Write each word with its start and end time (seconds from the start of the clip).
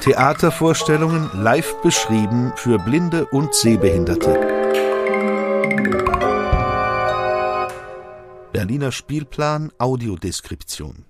Theatervorstellungen 0.00 1.30
live 1.34 1.80
beschrieben 1.82 2.52
für 2.56 2.78
Blinde 2.78 3.24
und 3.24 3.54
Sehbehinderte. 3.54 4.38
Berliner 8.52 8.92
Spielplan 8.92 9.72
Audiodeskription. 9.78 11.06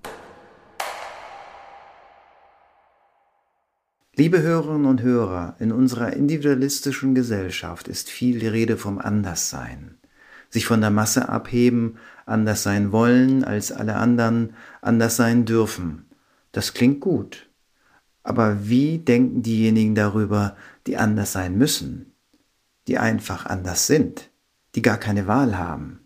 Liebe 4.15 4.41
Hörerinnen 4.41 4.85
und 4.85 5.01
Hörer, 5.01 5.57
in 5.59 5.73
unserer 5.73 6.13
individualistischen 6.13 7.15
Gesellschaft 7.15 7.89
ist 7.89 8.09
viel 8.09 8.39
die 8.39 8.47
Rede 8.47 8.77
vom 8.77 8.97
Anderssein. 8.97 9.97
Sich 10.49 10.65
von 10.65 10.79
der 10.79 10.89
Masse 10.89 11.27
abheben, 11.27 11.97
anders 12.25 12.63
sein 12.63 12.93
wollen 12.93 13.43
als 13.43 13.73
alle 13.73 13.95
anderen, 13.95 14.53
anders 14.81 15.17
sein 15.17 15.43
dürfen. 15.43 16.04
Das 16.55 16.73
klingt 16.73 17.01
gut. 17.01 17.49
Aber 18.23 18.69
wie 18.69 18.99
denken 18.99 19.43
diejenigen 19.43 19.93
darüber, 19.93 20.55
die 20.87 20.95
anders 20.95 21.33
sein 21.33 21.57
müssen, 21.57 22.13
die 22.87 22.97
einfach 22.97 23.45
anders 23.45 23.87
sind, 23.87 24.29
die 24.73 24.81
gar 24.81 24.97
keine 24.97 25.27
Wahl 25.27 25.57
haben? 25.57 25.99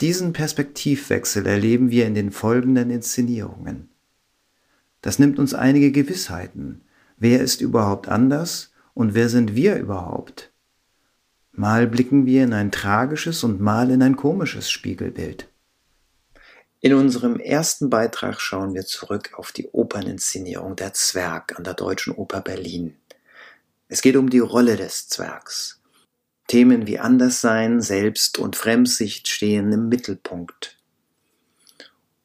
Diesen 0.00 0.32
Perspektivwechsel 0.32 1.46
erleben 1.46 1.90
wir 1.90 2.06
in 2.06 2.14
den 2.14 2.30
folgenden 2.30 2.90
Inszenierungen. 2.90 3.88
Das 5.02 5.18
nimmt 5.18 5.40
uns 5.40 5.52
einige 5.52 5.90
Gewissheiten. 5.90 6.82
Wer 7.16 7.40
ist 7.40 7.60
überhaupt 7.60 8.06
anders 8.06 8.72
und 8.94 9.14
wer 9.14 9.28
sind 9.28 9.56
wir 9.56 9.78
überhaupt? 9.78 10.52
Mal 11.50 11.88
blicken 11.88 12.24
wir 12.24 12.44
in 12.44 12.52
ein 12.52 12.70
tragisches 12.70 13.42
und 13.42 13.60
mal 13.60 13.90
in 13.90 14.00
ein 14.00 14.14
komisches 14.14 14.70
Spiegelbild. 14.70 15.49
In 16.82 16.94
unserem 16.94 17.38
ersten 17.38 17.90
Beitrag 17.90 18.40
schauen 18.40 18.72
wir 18.72 18.86
zurück 18.86 19.34
auf 19.34 19.52
die 19.52 19.68
Operninszenierung 19.68 20.76
Der 20.76 20.94
Zwerg 20.94 21.58
an 21.58 21.64
der 21.64 21.74
Deutschen 21.74 22.14
Oper 22.14 22.40
Berlin. 22.40 22.96
Es 23.88 24.00
geht 24.00 24.16
um 24.16 24.30
die 24.30 24.38
Rolle 24.38 24.76
des 24.76 25.06
Zwergs. 25.10 25.82
Themen 26.46 26.86
wie 26.86 26.98
Anderssein, 26.98 27.82
Selbst- 27.82 28.38
und 28.38 28.56
Fremdsicht 28.56 29.28
stehen 29.28 29.70
im 29.72 29.90
Mittelpunkt. 29.90 30.78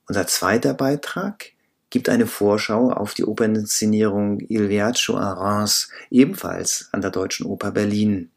Unser 0.07 0.25
zweiter 0.25 0.73
Beitrag 0.73 1.47
gibt 1.89 2.07
eine 2.07 2.25
Vorschau 2.25 2.91
auf 2.91 3.13
die 3.13 3.25
Operninszenierung 3.25 4.39
Il 4.39 4.69
Viaggio 4.69 5.17
a 5.17 5.33
Reims, 5.33 5.89
ebenfalls 6.09 6.87
an 6.93 7.01
der 7.01 7.11
Deutschen 7.11 7.45
Oper 7.45 7.71
Berlin. 7.71 8.31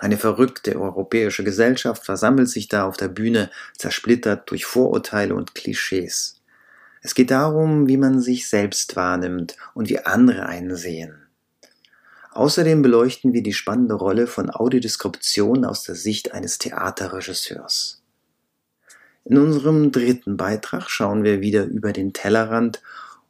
Eine 0.00 0.16
verrückte 0.16 0.80
europäische 0.80 1.44
Gesellschaft 1.44 2.06
versammelt 2.06 2.48
sich 2.48 2.68
da 2.68 2.84
auf 2.84 2.96
der 2.96 3.08
Bühne, 3.08 3.50
zersplittert 3.76 4.50
durch 4.50 4.64
Vorurteile 4.64 5.34
und 5.34 5.54
Klischees. 5.54 6.40
Es 7.02 7.14
geht 7.14 7.30
darum, 7.30 7.86
wie 7.86 7.98
man 7.98 8.18
sich 8.18 8.48
selbst 8.48 8.96
wahrnimmt 8.96 9.56
und 9.74 9.90
wie 9.90 9.98
andere 9.98 10.46
einen 10.46 10.74
sehen. 10.74 11.26
Außerdem 12.30 12.80
beleuchten 12.80 13.34
wir 13.34 13.42
die 13.42 13.52
spannende 13.52 13.92
Rolle 13.92 14.26
von 14.26 14.48
Audiodeskription 14.48 15.66
aus 15.66 15.82
der 15.82 15.96
Sicht 15.96 16.32
eines 16.32 16.56
Theaterregisseurs. 16.56 18.02
In 19.26 19.36
unserem 19.36 19.92
dritten 19.92 20.38
Beitrag 20.38 20.88
schauen 20.88 21.24
wir 21.24 21.42
wieder 21.42 21.64
über 21.64 21.92
den 21.92 22.14
Tellerrand 22.14 22.80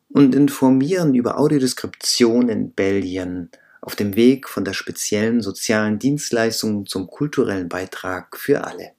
und 0.08 0.36
informieren 0.36 1.16
über 1.16 1.36
Audiodeskription 1.36 2.48
in 2.48 2.70
Belgien, 2.70 3.50
auf 3.80 3.96
dem 3.96 4.16
Weg 4.16 4.48
von 4.48 4.64
der 4.64 4.74
speziellen 4.74 5.40
sozialen 5.40 5.98
Dienstleistung 5.98 6.86
zum 6.86 7.06
kulturellen 7.06 7.68
Beitrag 7.68 8.36
für 8.36 8.64
alle. 8.64 8.92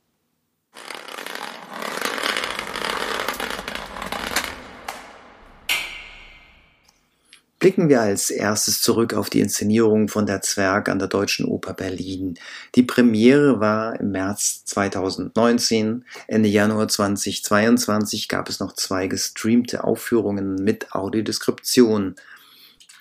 Blicken 7.61 7.89
wir 7.89 8.01
als 8.01 8.31
erstes 8.31 8.81
zurück 8.81 9.13
auf 9.13 9.29
die 9.29 9.39
Inszenierung 9.39 10.07
von 10.07 10.25
Der 10.25 10.41
Zwerg 10.41 10.89
an 10.89 10.97
der 10.97 11.07
Deutschen 11.07 11.45
Oper 11.45 11.75
Berlin. 11.75 12.39
Die 12.73 12.81
Premiere 12.81 13.59
war 13.59 13.99
im 13.99 14.09
März 14.09 14.65
2019. 14.65 16.03
Ende 16.25 16.49
Januar 16.49 16.87
2022 16.87 18.29
gab 18.29 18.49
es 18.49 18.59
noch 18.59 18.73
zwei 18.73 19.05
gestreamte 19.05 19.83
Aufführungen 19.83 20.55
mit 20.55 20.93
Audiodeskription 20.93 22.15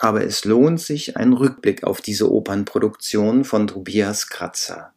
aber 0.01 0.25
es 0.25 0.47
lohnt 0.47 0.81
sich 0.81 1.17
ein 1.19 1.35
Rückblick 1.35 1.85
auf 1.85 2.01
diese 2.01 2.33
Opernproduktion 2.33 3.45
von 3.45 3.67
Tobias 3.67 4.29
Kratzer. 4.29 4.93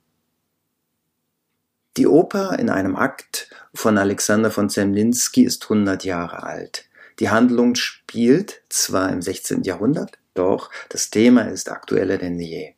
Die 1.97 2.07
Oper 2.07 2.57
in 2.57 2.69
einem 2.69 2.95
Akt 2.95 3.49
von 3.73 3.97
Alexander 3.97 4.49
von 4.49 4.69
Zemlinsky 4.69 5.43
ist 5.43 5.63
100 5.63 6.05
Jahre 6.05 6.43
alt. 6.43 6.85
Die 7.19 7.29
Handlung 7.29 7.75
spielt 7.75 8.63
zwar 8.69 9.11
im 9.11 9.21
16. 9.21 9.63
Jahrhundert, 9.63 10.17
doch 10.33 10.71
das 10.89 11.09
Thema 11.09 11.43
ist 11.43 11.69
aktueller 11.69 12.17
denn 12.17 12.39
je. 12.39 12.73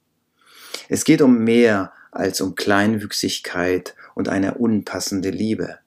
Es 0.89 1.05
geht 1.05 1.21
um 1.21 1.43
mehr 1.43 1.93
als 2.11 2.41
um 2.41 2.55
Kleinwüchsigkeit 2.55 3.95
und 4.15 4.29
eine 4.29 4.55
unpassende 4.55 5.29
Liebe. 5.29 5.77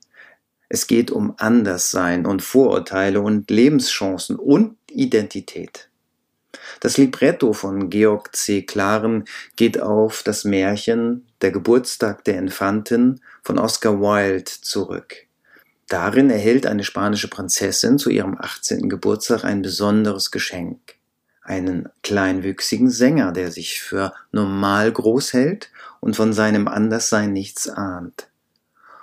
Es 0.69 0.87
geht 0.87 1.11
um 1.11 1.35
Anderssein 1.37 2.27
und 2.27 2.43
Vorurteile 2.43 3.21
und 3.21 3.51
Lebenschancen 3.51 4.37
und 4.37 4.77
Identität. 4.89 5.88
Das 6.81 6.97
Libretto 6.97 7.53
von 7.53 7.91
Georg 7.91 8.35
C. 8.35 8.63
Klaren 8.63 9.25
geht 9.57 9.81
auf 9.81 10.23
das 10.23 10.45
Märchen 10.45 11.27
Der 11.41 11.51
Geburtstag 11.51 12.25
der 12.25 12.39
Infantin 12.39 13.21
von 13.43 13.59
Oscar 13.59 14.01
Wilde 14.01 14.51
zurück. 14.63 15.29
Darin 15.89 16.29
erhält 16.29 16.67
eine 16.67 16.85
spanische 16.85 17.29
Prinzessin 17.29 17.99
zu 17.99 18.11
ihrem 18.11 18.37
18. 18.39 18.89
Geburtstag 18.89 19.45
ein 19.45 19.63
besonderes 19.63 20.31
Geschenk. 20.31 20.97
Einen 21.43 21.89
kleinwüchsigen 22.03 22.91
Sänger, 22.91 23.33
der 23.33 23.51
sich 23.51 23.81
für 23.81 24.13
normal 24.33 24.93
groß 24.93 25.33
hält 25.33 25.71
und 26.01 26.15
von 26.15 26.35
seinem 26.35 26.69
Anderssein 26.69 27.33
nichts 27.33 27.71
ahnt. 27.71 28.29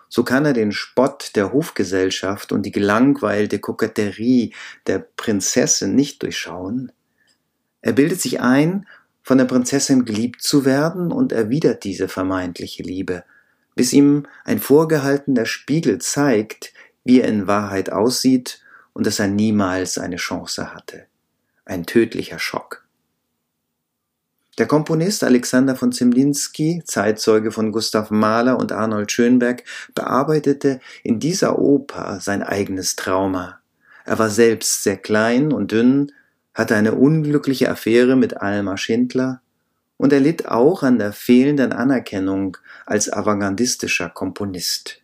So 0.10 0.24
kann 0.24 0.46
er 0.46 0.54
den 0.54 0.72
Spott 0.72 1.32
der 1.36 1.52
Hofgesellschaft 1.52 2.52
und 2.52 2.64
die 2.64 2.72
gelangweilte 2.72 3.60
Koketterie 3.60 4.54
der 4.86 5.00
Prinzessin 5.00 5.96
nicht 5.96 6.22
durchschauen, 6.22 6.92
er 7.86 7.94
bildet 7.94 8.20
sich 8.20 8.42
ein, 8.42 8.88
von 9.22 9.38
der 9.38 9.46
Prinzessin 9.46 10.06
geliebt 10.06 10.42
zu 10.42 10.66
werden 10.66 11.12
und 11.12 11.32
erwidert 11.32 11.84
diese 11.84 12.08
vermeintliche 12.08 12.82
Liebe, 12.82 13.24
bis 13.76 13.94
ihm 13.94 14.26
ein 14.44 14.58
vorgehaltener 14.58 15.46
Spiegel 15.46 16.00
zeigt, 16.00 16.74
wie 17.04 17.22
er 17.22 17.28
in 17.28 17.46
Wahrheit 17.46 17.92
aussieht 17.92 18.60
und 18.94 19.06
dass 19.06 19.20
er 19.20 19.28
niemals 19.28 20.00
eine 20.00 20.16
Chance 20.16 20.74
hatte. 20.74 21.06
Ein 21.64 21.86
tödlicher 21.86 22.40
Schock. 22.40 22.88
Der 24.58 24.66
Komponist 24.66 25.24
Alexander 25.24 25.76
von 25.76 25.92
Zemlinsky, 25.92 26.82
Zeitzeuge 26.86 27.52
von 27.52 27.72
Gustav 27.72 28.10
Mahler 28.10 28.58
und 28.58 28.72
Arnold 28.72 29.12
Schönberg, 29.12 29.64
bearbeitete 29.94 30.80
in 31.04 31.20
dieser 31.20 31.60
Oper 31.60 32.20
sein 32.20 32.42
eigenes 32.42 32.96
Trauma. 32.96 33.60
Er 34.06 34.18
war 34.18 34.32
selbst 34.32 34.82
sehr 34.82 34.98
klein 34.98 35.54
und 35.54 35.72
dünn 35.72 36.12
hatte 36.56 36.76
eine 36.76 36.96
unglückliche 36.96 37.70
Affäre 37.70 38.16
mit 38.16 38.38
Alma 38.38 38.78
Schindler 38.78 39.42
und 39.98 40.12
er 40.12 40.20
litt 40.20 40.48
auch 40.48 40.82
an 40.84 40.98
der 40.98 41.14
fehlenden 41.14 41.72
Anerkennung 41.72 42.58
als 42.86 43.12
avantgardistischer 43.12 44.10
Komponist. 44.10 45.02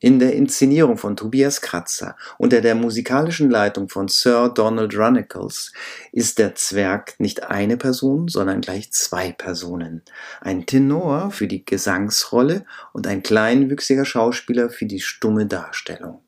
In 0.00 0.20
der 0.20 0.34
Inszenierung 0.34 0.96
von 0.96 1.16
Tobias 1.16 1.60
Kratzer 1.60 2.14
unter 2.38 2.60
der 2.60 2.76
musikalischen 2.76 3.50
Leitung 3.50 3.88
von 3.88 4.06
Sir 4.06 4.48
Donald 4.48 4.96
Runnacles 4.96 5.72
ist 6.12 6.38
der 6.38 6.54
Zwerg 6.54 7.18
nicht 7.18 7.42
eine 7.42 7.76
Person, 7.76 8.28
sondern 8.28 8.60
gleich 8.60 8.92
zwei 8.92 9.32
Personen. 9.32 10.02
Ein 10.40 10.66
Tenor 10.66 11.32
für 11.32 11.48
die 11.48 11.64
Gesangsrolle 11.64 12.64
und 12.92 13.08
ein 13.08 13.24
kleinwüchsiger 13.24 14.04
Schauspieler 14.04 14.70
für 14.70 14.86
die 14.86 15.00
stumme 15.00 15.46
Darstellung. 15.46 16.20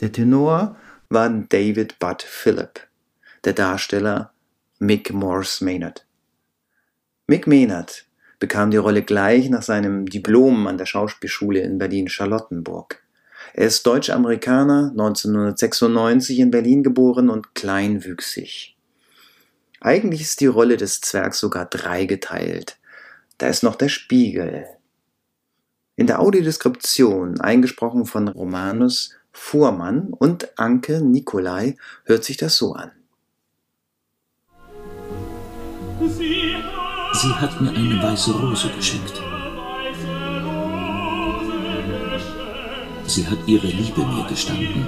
Der 0.00 0.12
Tenor 0.12 0.76
war 1.08 1.30
David 1.30 1.98
Budd 1.98 2.22
Phillip 2.22 2.85
der 3.46 3.52
Darsteller 3.52 4.32
Mick 4.80 5.12
Morse 5.12 5.64
Maynard. 5.64 6.04
Mick 7.28 7.46
Maynard 7.46 8.04
bekam 8.40 8.72
die 8.72 8.76
Rolle 8.76 9.02
gleich 9.02 9.48
nach 9.50 9.62
seinem 9.62 10.06
Diplom 10.06 10.66
an 10.66 10.78
der 10.78 10.86
Schauspielschule 10.86 11.60
in 11.60 11.78
Berlin-Charlottenburg. 11.78 13.02
Er 13.54 13.68
ist 13.68 13.86
Deutsch-Amerikaner, 13.86 14.90
1996 14.90 16.40
in 16.40 16.50
Berlin 16.50 16.82
geboren 16.82 17.30
und 17.30 17.54
kleinwüchsig. 17.54 18.76
Eigentlich 19.80 20.22
ist 20.22 20.40
die 20.40 20.46
Rolle 20.46 20.76
des 20.76 21.00
Zwergs 21.00 21.38
sogar 21.38 21.66
dreigeteilt. 21.66 22.78
Da 23.38 23.46
ist 23.46 23.62
noch 23.62 23.76
der 23.76 23.88
Spiegel. 23.88 24.66
In 25.94 26.08
der 26.08 26.20
Audiodeskription, 26.20 27.40
eingesprochen 27.40 28.06
von 28.06 28.26
Romanus 28.26 29.14
Fuhrmann 29.30 30.12
und 30.12 30.58
Anke 30.58 31.00
Nikolai, 31.00 31.76
hört 32.04 32.24
sich 32.24 32.38
das 32.38 32.56
so 32.56 32.72
an. 32.72 32.90
Sie 35.98 37.32
hat 37.32 37.60
mir 37.60 37.70
eine 37.70 38.02
weiße 38.02 38.32
Rose 38.32 38.68
geschenkt. 38.76 39.22
Sie 43.06 43.26
hat 43.26 43.38
ihre 43.46 43.66
Liebe 43.66 44.04
mir 44.04 44.26
gestanden. 44.28 44.86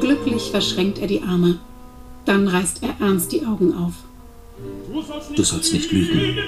Glücklich 0.00 0.50
verschränkt 0.50 0.98
er 0.98 1.08
die 1.08 1.22
Arme. 1.22 1.58
Dann 2.24 2.48
reißt 2.48 2.82
er 2.82 2.94
ernst 3.06 3.32
die 3.32 3.44
Augen 3.44 3.74
auf. 3.74 3.92
Du 5.36 5.42
sollst 5.42 5.72
nicht 5.72 5.92
lügen. 5.92 6.38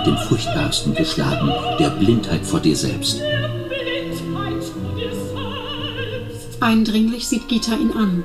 Mit 0.00 0.06
dem 0.06 0.16
Furchtbarsten 0.16 0.94
geschlagen, 0.94 1.52
der 1.78 1.90
Blindheit 1.90 2.46
vor 2.46 2.60
dir 2.60 2.76
selbst. 2.76 3.20
Eindringlich 6.60 7.28
sieht 7.28 7.48
Gita 7.48 7.74
ihn 7.74 7.92
an. 7.92 8.24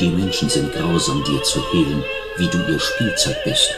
Die 0.00 0.08
Menschen 0.08 0.48
sind 0.48 0.72
grausam, 0.72 1.24
dir 1.24 1.42
zu 1.42 1.60
hehlen, 1.72 2.04
wie 2.36 2.46
du 2.46 2.58
ihr 2.70 2.78
Spielzeug 2.78 3.36
bist. 3.44 3.70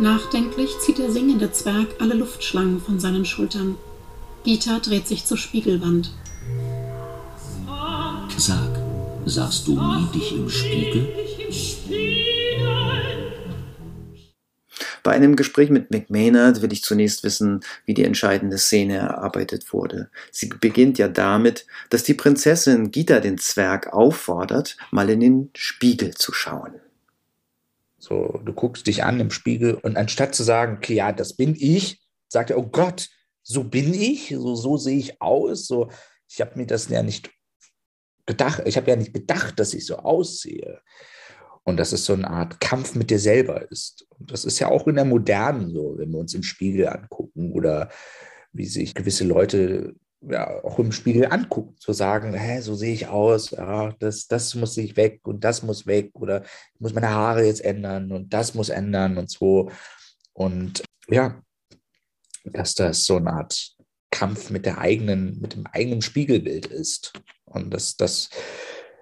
Nachdenklich 0.00 0.70
zieht 0.80 0.98
der 0.98 1.12
singende 1.12 1.52
Zwerg 1.52 1.88
alle 2.00 2.14
Luftschlangen 2.14 2.80
von 2.80 2.98
seinen 2.98 3.24
Schultern. 3.24 3.76
Gita 4.44 4.78
dreht 4.78 5.06
sich 5.06 5.26
zur 5.26 5.36
Spiegelwand. 5.36 6.10
Sahst 9.28 9.66
du 9.66 9.80
nie 9.80 10.06
dich 10.12 10.32
im 10.32 10.48
Spiegel? 10.48 11.06
Bei 15.02 15.12
einem 15.12 15.36
Gespräch 15.36 15.70
mit 15.70 15.90
McMaynard 15.90 16.60
will 16.60 16.72
ich 16.72 16.82
zunächst 16.82 17.24
wissen, 17.24 17.60
wie 17.86 17.94
die 17.94 18.04
entscheidende 18.04 18.58
Szene 18.58 18.96
erarbeitet 18.96 19.72
wurde. 19.72 20.10
Sie 20.30 20.48
beginnt 20.48 20.98
ja 20.98 21.08
damit, 21.08 21.66
dass 21.88 22.02
die 22.02 22.14
Prinzessin 22.14 22.90
Gita 22.90 23.20
den 23.20 23.38
Zwerg 23.38 23.92
auffordert, 23.92 24.76
mal 24.90 25.08
in 25.08 25.20
den 25.20 25.50
Spiegel 25.56 26.14
zu 26.14 26.32
schauen. 26.32 26.74
So, 27.98 28.40
du 28.44 28.52
guckst 28.52 28.86
dich 28.86 29.04
an 29.04 29.20
im 29.20 29.30
Spiegel 29.30 29.74
und 29.74 29.96
anstatt 29.96 30.34
zu 30.34 30.42
sagen, 30.42 30.76
okay, 30.76 30.94
ja, 30.94 31.12
das 31.12 31.34
bin 31.34 31.56
ich, 31.58 32.00
sagt 32.28 32.50
er, 32.50 32.58
oh 32.58 32.66
Gott, 32.66 33.08
so 33.42 33.64
bin 33.64 33.94
ich, 33.94 34.28
so, 34.28 34.54
so 34.54 34.76
sehe 34.76 34.98
ich 34.98 35.22
aus. 35.22 35.66
So, 35.66 35.90
ich 36.28 36.40
habe 36.40 36.58
mir 36.58 36.66
das 36.66 36.88
ja 36.88 37.02
nicht 37.02 37.30
gedacht, 38.28 38.62
ich 38.64 38.76
habe 38.76 38.90
ja 38.90 38.96
nicht 38.96 39.12
gedacht, 39.12 39.58
dass 39.58 39.74
ich 39.74 39.84
so 39.84 39.96
aussehe. 39.96 40.80
Und 41.64 41.76
dass 41.76 41.92
es 41.92 42.06
so 42.06 42.14
eine 42.14 42.30
Art 42.30 42.60
Kampf 42.60 42.94
mit 42.94 43.10
dir 43.10 43.18
selber 43.18 43.70
ist. 43.70 44.06
Und 44.18 44.32
das 44.32 44.46
ist 44.46 44.58
ja 44.58 44.68
auch 44.68 44.86
in 44.86 44.94
der 44.94 45.04
Modernen 45.04 45.70
so, 45.70 45.98
wenn 45.98 46.10
wir 46.10 46.18
uns 46.18 46.32
im 46.32 46.42
Spiegel 46.42 46.88
angucken 46.88 47.52
oder 47.52 47.90
wie 48.52 48.64
sich 48.64 48.94
gewisse 48.94 49.24
Leute 49.24 49.94
ja, 50.22 50.64
auch 50.64 50.78
im 50.78 50.92
Spiegel 50.92 51.26
angucken, 51.26 51.76
zu 51.78 51.92
sagen, 51.92 52.34
hä, 52.34 52.60
so 52.60 52.74
sehe 52.74 52.94
ich 52.94 53.08
aus, 53.08 53.50
ja, 53.50 53.92
das, 53.98 54.26
das 54.26 54.54
muss 54.54 54.76
ich 54.76 54.96
weg 54.96 55.20
und 55.24 55.44
das 55.44 55.62
muss 55.62 55.86
weg 55.86 56.10
oder 56.14 56.42
ich 56.74 56.80
muss 56.80 56.94
meine 56.94 57.10
Haare 57.10 57.44
jetzt 57.44 57.64
ändern 57.64 58.12
und 58.12 58.32
das 58.32 58.54
muss 58.54 58.68
ändern 58.68 59.18
und 59.18 59.30
so. 59.30 59.70
Und 60.32 60.82
ja, 61.08 61.40
dass 62.44 62.74
das 62.74 63.04
so 63.04 63.16
eine 63.16 63.32
Art 63.32 63.76
Kampf 64.10 64.50
mit 64.50 64.66
der 64.66 64.78
eigenen, 64.78 65.40
mit 65.40 65.54
dem 65.54 65.66
eigenen 65.66 66.02
Spiegelbild 66.02 66.66
ist. 66.66 67.12
Und 67.48 67.70
das, 67.72 67.96
das, 67.96 68.30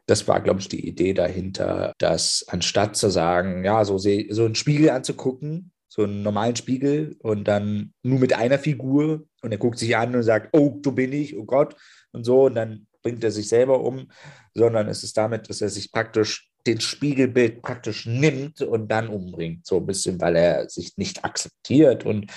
das 0.07 0.29
war, 0.29 0.41
glaube 0.41 0.61
ich, 0.61 0.69
die 0.69 0.87
Idee 0.87 1.15
dahinter, 1.15 1.93
dass 1.99 2.45
anstatt 2.49 2.97
zu 2.97 3.11
sagen, 3.11 3.65
ja, 3.65 3.85
so, 3.85 3.99
so 3.99 4.45
einen 4.45 4.55
Spiegel 4.55 4.91
anzugucken, 4.91 5.73
so 5.89 6.05
einen 6.05 6.23
normalen 6.23 6.57
Spiegel 6.57 7.17
und 7.21 7.45
dann 7.49 7.95
nur 8.03 8.19
mit 8.19 8.35
einer 8.35 8.59
Figur 8.59 9.27
und 9.43 9.53
er 9.53 9.59
guckt 9.59 9.79
sich 9.79 9.97
an 9.97 10.15
und 10.15 10.23
sagt, 10.23 10.51
oh, 10.53 10.79
du 10.81 10.93
bin 10.93 11.13
ich, 11.13 11.37
oh 11.37 11.45
Gott 11.45 11.75
und 12.13 12.25
so 12.25 12.45
und 12.45 12.55
dann 12.55 12.87
bringt 13.03 13.25
er 13.25 13.31
sich 13.31 13.49
selber 13.49 13.81
um, 13.81 14.11
sondern 14.55 14.89
es 14.89 15.03
ist 15.05 15.17
damit, 15.17 15.49
dass 15.49 15.61
er 15.61 15.69
sich 15.69 15.93
praktisch 15.93 16.51
den 16.67 16.81
Spiegelbild 16.81 17.63
praktisch 17.63 18.07
nimmt 18.07 18.61
und 18.61 18.89
dann 18.89 19.09
umbringt, 19.09 19.65
so 19.67 19.79
ein 19.79 19.87
bisschen, 19.87 20.21
weil 20.21 20.37
er 20.37 20.69
sich 20.69 20.97
nicht 20.97 21.25
akzeptiert 21.25 22.05
und, 22.05 22.31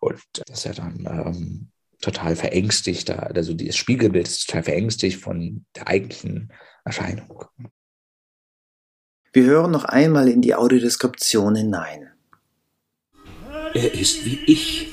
und 0.00 0.20
dass 0.46 0.66
er 0.66 0.74
dann 0.74 1.06
ähm, 1.06 1.70
total 2.04 2.36
verängstigt, 2.36 3.10
also 3.10 3.54
das 3.54 3.76
Spiegelbild 3.76 4.28
ist 4.28 4.46
total 4.46 4.62
verängstigt 4.62 5.20
von 5.20 5.64
der 5.74 5.88
eigentlichen 5.88 6.52
Erscheinung. 6.84 7.44
Wir 9.32 9.44
hören 9.44 9.72
noch 9.72 9.84
einmal 9.84 10.28
in 10.28 10.42
die 10.42 10.54
Audiodeskription 10.54 11.56
hinein. 11.56 12.10
Er 13.74 13.92
ist 13.94 14.24
wie 14.24 14.38
ich. 14.46 14.88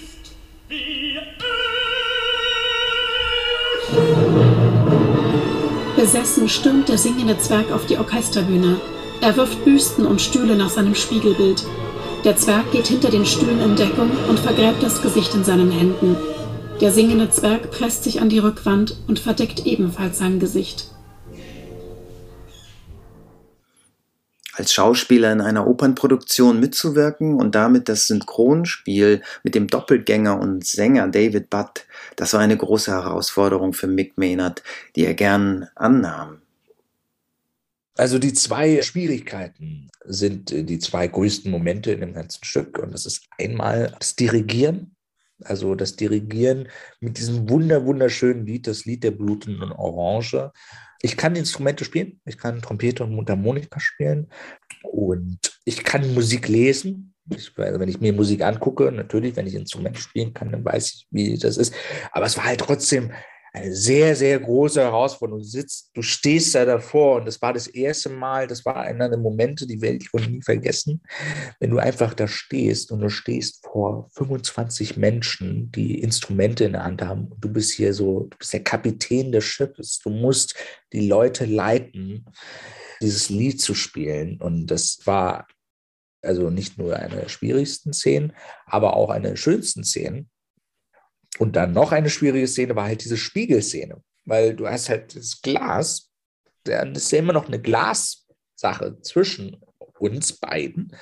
Besessen 5.96 6.50
stürmt 6.50 6.90
der 6.90 6.98
singende 6.98 7.38
Zwerg 7.38 7.72
auf 7.72 7.86
die 7.86 7.98
Orchesterbühne. 7.98 8.82
Er 9.22 9.36
wirft 9.36 9.64
Büsten 9.66 10.08
und 10.08 10.22
Stühle 10.22 10.56
nach 10.56 10.70
seinem 10.70 10.96
Spiegelbild. 10.96 11.64
Der 12.24 12.38
Zwerg 12.38 12.72
geht 12.72 12.88
hinter 12.88 13.12
den 13.12 13.26
Stühlen 13.26 13.62
in 13.62 13.76
Deckung 13.76 14.10
und 14.28 14.40
vergräbt 14.40 14.82
das 14.82 15.02
Gesicht 15.02 15.36
in 15.36 15.44
seinen 15.44 15.70
Händen. 15.70 16.16
Der 16.82 16.92
singende 16.92 17.30
Zwerg 17.30 17.70
presst 17.70 18.04
sich 18.04 18.22
an 18.22 18.30
die 18.30 18.40
Rückwand 18.40 18.98
und 19.08 19.20
verdeckt 19.20 19.66
ebenfalls 19.66 20.18
sein 20.18 20.40
Gesicht. 20.40 20.88
als 24.54 24.74
Schauspieler 24.74 25.32
in 25.32 25.42
einer 25.42 25.66
Opernproduktion 25.66 26.60
mitzuwirken 26.60 27.36
und 27.36 27.56
damit 27.56 27.90
das 27.90 28.08
Synchronspiel 28.08 29.24
mit 29.44 29.56
dem 29.56 29.68
Doppelgänger 29.68 30.40
und 30.40 30.66
Sänger 30.66 31.08
David 31.08 31.50
Butt, 31.50 31.86
das 32.16 32.34
war 32.34 32.42
eine 32.42 32.58
große 32.58 32.92
Herausforderung 32.92 33.74
für 33.74 33.88
Mick 33.88 34.18
Maynard, 34.18 34.62
die 34.96 35.06
er 35.06 35.16
gern 35.16 35.68
annahm. 35.76 36.42
Also 37.96 38.20
die 38.20 38.34
zwei 38.34 38.82
Schwierigkeiten 38.82 39.90
sind 40.06 40.52
die 40.52 40.80
zwei 40.80 41.08
größten 41.08 41.50
Momente 41.50 41.92
in 41.92 42.02
dem 42.02 42.14
ganzen 42.14 42.44
Stück. 42.44 42.78
Und 42.80 42.94
das 42.94 43.06
ist 43.06 43.26
einmal 43.38 43.96
das 44.00 44.16
Dirigieren, 44.16 44.96
also 45.46 45.76
das 45.76 45.96
Dirigieren 45.96 46.68
mit 47.00 47.18
diesem 47.18 47.50
wunder 47.50 47.86
wunderschönen 47.86 48.46
Lied, 48.46 48.68
das 48.68 48.86
Lied 48.86 49.04
der 49.04 49.12
blutenden 49.12 49.72
Orange 49.72 50.52
ich 51.02 51.18
kann 51.18 51.36
Instrumente 51.36 51.84
spielen. 51.84 52.20
Ich 52.26 52.38
kann 52.38 52.62
Trompete 52.62 53.04
und 53.04 53.14
Mundharmonika 53.14 53.80
spielen. 53.80 54.28
Und 54.84 55.40
ich 55.66 55.84
kann 55.84 56.14
Musik 56.14 56.48
lesen. 56.48 57.14
Ich, 57.36 57.52
also 57.58 57.80
wenn 57.80 57.90
ich 57.90 58.00
mir 58.00 58.14
Musik 58.14 58.44
angucke, 58.44 58.92
natürlich, 58.92 59.36
wenn 59.36 59.48
ich 59.48 59.56
Instrumente 59.56 60.00
spielen 60.00 60.34
kann, 60.34 60.52
dann 60.52 60.64
weiß 60.64 60.94
ich, 60.94 61.08
wie 61.12 61.38
das 61.38 61.58
ist. 61.58 61.74
Aber 62.12 62.26
es 62.26 62.38
war 62.38 62.46
halt 62.46 62.60
trotzdem 62.60 63.12
eine 63.54 63.74
sehr, 63.74 64.16
sehr 64.16 64.40
große 64.40 64.82
Herausforderung. 64.82 65.42
Du 65.42 65.48
sitzt, 65.48 65.92
du 65.94 66.02
stehst 66.02 66.56
da 66.56 66.64
davor 66.64 67.18
und 67.18 67.26
das 67.26 67.42
war 67.42 67.52
das 67.52 67.68
erste 67.68 68.10
Mal, 68.10 68.48
das 68.48 68.66
war 68.66 68.78
einer 68.78 69.10
der 69.10 69.18
Momente, 69.18 69.68
die 69.68 69.82
werde 69.82 69.98
ich 70.02 70.14
wohl 70.14 70.26
nie 70.26 70.42
vergessen, 70.42 71.02
wenn 71.60 71.72
du 71.72 71.78
einfach 71.78 72.14
da 72.14 72.28
stehst 72.28 72.92
und 72.92 73.02
du 73.02 73.10
stehst 73.10 73.66
vor 73.66 74.10
25 74.16 74.96
Menschen, 74.96 75.72
die 75.72 76.00
Instrumente 76.00 76.64
in 76.64 76.74
der 76.74 76.86
Hand 76.86 77.02
haben 77.02 77.28
und 77.28 77.44
du 77.44 77.50
bist 77.50 77.72
hier 77.72 77.94
so, 77.94 78.28
du 78.30 78.38
bist 78.38 78.54
der 78.54 78.64
Kapitän 78.64 79.32
des 79.32 79.44
Schiffes, 79.44 80.00
du 80.00 80.10
musst 80.10 80.56
die 80.94 81.08
Leute 81.08 81.46
leiten, 81.46 82.26
dieses 83.02 83.30
Lied 83.30 83.60
zu 83.60 83.74
spielen. 83.74 84.40
Und 84.40 84.68
das 84.68 85.00
war 85.06 85.48
also 86.22 86.50
nicht 86.50 86.78
nur 86.78 86.96
eine 86.96 87.16
der 87.16 87.30
schwierigsten 87.30 87.94
Szenen, 87.94 88.34
aber 88.66 88.96
auch 88.96 89.10
eine 89.10 89.30
der 89.30 89.36
schönsten 89.36 89.84
Szenen, 89.84 90.30
und 91.40 91.56
dann 91.56 91.74
noch 91.74 91.92
eine 91.92 92.10
schwierige 92.10 92.48
Szene 92.48 92.76
war 92.76 92.86
halt 92.86 93.04
diese 93.04 93.18
Spiegelszene, 93.18 94.02
weil 94.26 94.56
du 94.56 94.68
hast 94.68 94.90
halt 94.90 95.16
das 95.16 95.42
Glas, 95.42 96.12
das 96.64 96.88
ist 96.98 97.12
ja 97.12 97.20
immer 97.20 97.34
noch 97.34 97.48
eine 97.48 97.62
Glassache 97.62 99.00
zwischen 99.02 99.58
uns 100.00 100.34
beiden. 100.34 100.96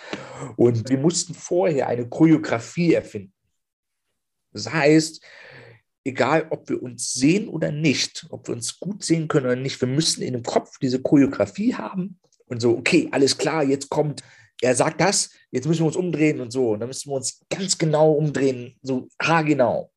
Und 0.55 0.89
wir 0.89 0.97
mussten 0.97 1.33
vorher 1.33 1.87
eine 1.87 2.07
Choreografie 2.07 2.93
erfinden. 2.93 3.33
Das 4.51 4.71
heißt, 4.71 5.21
egal 6.03 6.47
ob 6.49 6.69
wir 6.69 6.81
uns 6.81 7.13
sehen 7.13 7.47
oder 7.47 7.71
nicht, 7.71 8.25
ob 8.29 8.47
wir 8.47 8.55
uns 8.55 8.79
gut 8.79 9.03
sehen 9.03 9.27
können 9.27 9.45
oder 9.45 9.55
nicht, 9.55 9.79
wir 9.79 9.87
müssen 9.87 10.21
in 10.21 10.33
dem 10.33 10.43
Kopf 10.43 10.77
diese 10.79 11.01
Choreografie 11.01 11.75
haben 11.75 12.19
und 12.47 12.61
so, 12.61 12.77
okay, 12.77 13.07
alles 13.11 13.37
klar, 13.37 13.63
jetzt 13.63 13.89
kommt, 13.89 14.23
er 14.61 14.75
sagt 14.75 14.99
das, 15.01 15.31
jetzt 15.51 15.67
müssen 15.67 15.81
wir 15.81 15.87
uns 15.87 15.95
umdrehen 15.95 16.41
und 16.41 16.51
so. 16.51 16.71
Und 16.71 16.81
dann 16.81 16.89
müssen 16.89 17.09
wir 17.09 17.15
uns 17.15 17.41
ganz 17.49 17.77
genau 17.77 18.11
umdrehen, 18.13 18.77
so 18.81 19.07
haargenau. 19.21 19.91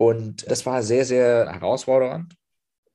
Und 0.00 0.50
das 0.50 0.64
war 0.64 0.82
sehr, 0.82 1.04
sehr 1.04 1.52
herausfordernd, 1.52 2.34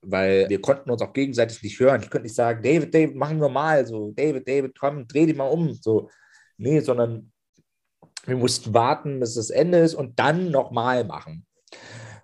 weil 0.01 0.49
wir 0.49 0.59
konnten 0.59 0.89
uns 0.89 1.03
auch 1.03 1.13
gegenseitig 1.13 1.61
nicht 1.61 1.79
hören. 1.79 2.01
Ich 2.01 2.09
könnte 2.09 2.23
nicht 2.23 2.33
sagen, 2.33 2.63
David, 2.63 2.95
David, 2.95 3.15
machen 3.15 3.39
wir 3.39 3.47
mal. 3.47 3.85
So, 3.85 4.11
David, 4.15 4.47
David, 4.47 4.79
komm, 4.79 5.07
dreh 5.07 5.27
dich 5.27 5.35
mal 5.35 5.45
um. 5.45 5.71
So, 5.75 6.09
nee, 6.57 6.79
sondern 6.79 7.31
wir 8.25 8.35
mussten 8.37 8.73
warten, 8.73 9.19
bis 9.19 9.35
das 9.35 9.51
Ende 9.51 9.77
ist 9.77 9.93
und 9.93 10.17
dann 10.17 10.49
nochmal 10.49 11.03
machen. 11.03 11.45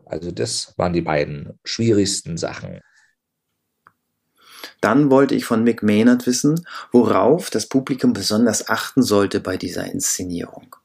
Also 0.03 0.31
das 0.31 0.73
waren 0.79 0.93
die 0.93 1.01
beiden 1.01 1.59
schwierigsten 1.63 2.37
Sachen. 2.37 2.79
Dann 4.81 5.11
wollte 5.11 5.35
ich 5.35 5.45
von 5.45 5.63
Mick 5.63 5.83
Maynard 5.83 6.25
wissen, 6.25 6.65
worauf 6.91 7.51
das 7.51 7.67
Publikum 7.67 8.13
besonders 8.13 8.67
achten 8.67 9.03
sollte 9.03 9.41
bei 9.41 9.57
dieser 9.57 9.85
Inszenierung. 9.85 10.75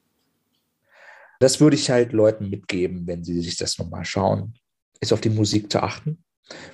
Das 1.40 1.60
würde 1.60 1.76
ich 1.76 1.90
halt 1.90 2.12
Leuten 2.12 2.48
mitgeben, 2.48 3.06
wenn 3.06 3.24
sie 3.24 3.40
sich 3.40 3.56
das 3.56 3.78
nochmal 3.78 4.04
schauen, 4.04 4.54
ist 5.00 5.12
auf 5.12 5.20
die 5.20 5.30
Musik 5.30 5.70
zu 5.70 5.82
achten. 5.82 6.24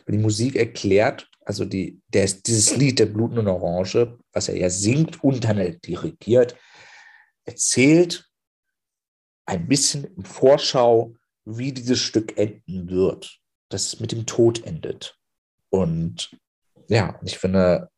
Die 0.07 0.19
Musik 0.19 0.57
erklärt, 0.57 1.31
also 1.45 1.65
die, 1.65 2.01
der, 2.09 2.27
dieses 2.27 2.77
Lied 2.77 2.99
der 2.99 3.07
blutenden 3.07 3.49
Orange, 3.49 4.19
was 4.33 4.49
er 4.49 4.57
ja 4.57 4.71
singt 4.71 5.23
und 5.25 5.45
dann 5.45 5.57
halt 5.57 5.87
dirigiert, 5.87 6.57
erzählt 7.45 8.29
ein 9.47 9.67
bisschen 9.67 10.05
im 10.05 10.25
Vorschau, 10.25 11.17
wie 11.45 11.73
dieses 11.73 11.99
Stück 11.99 12.39
enden 12.39 12.89
wird, 12.89 13.41
dass 13.69 13.87
es 13.87 14.01
mit 14.01 14.13
dem 14.13 14.27
Tod 14.27 14.65
endet. 14.65 15.19
Und 15.71 16.37
ja, 16.89 17.19
ich 17.25 17.39
finde, 17.39 17.91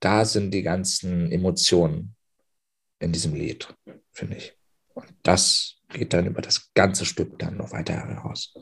da 0.00 0.24
sind 0.24 0.52
die 0.52 0.62
ganzen 0.62 1.32
Emotionen 1.32 2.14
in 3.00 3.12
diesem 3.12 3.34
Lied, 3.34 3.74
finde 4.12 4.36
ich. 4.36 4.56
Und 4.94 5.12
das 5.22 5.73
geht 5.94 6.12
dann 6.12 6.26
über 6.26 6.42
das 6.42 6.72
ganze 6.74 7.06
Stück 7.06 7.38
dann 7.38 7.56
noch 7.56 7.72
weiter 7.72 7.94
heraus. 7.94 8.54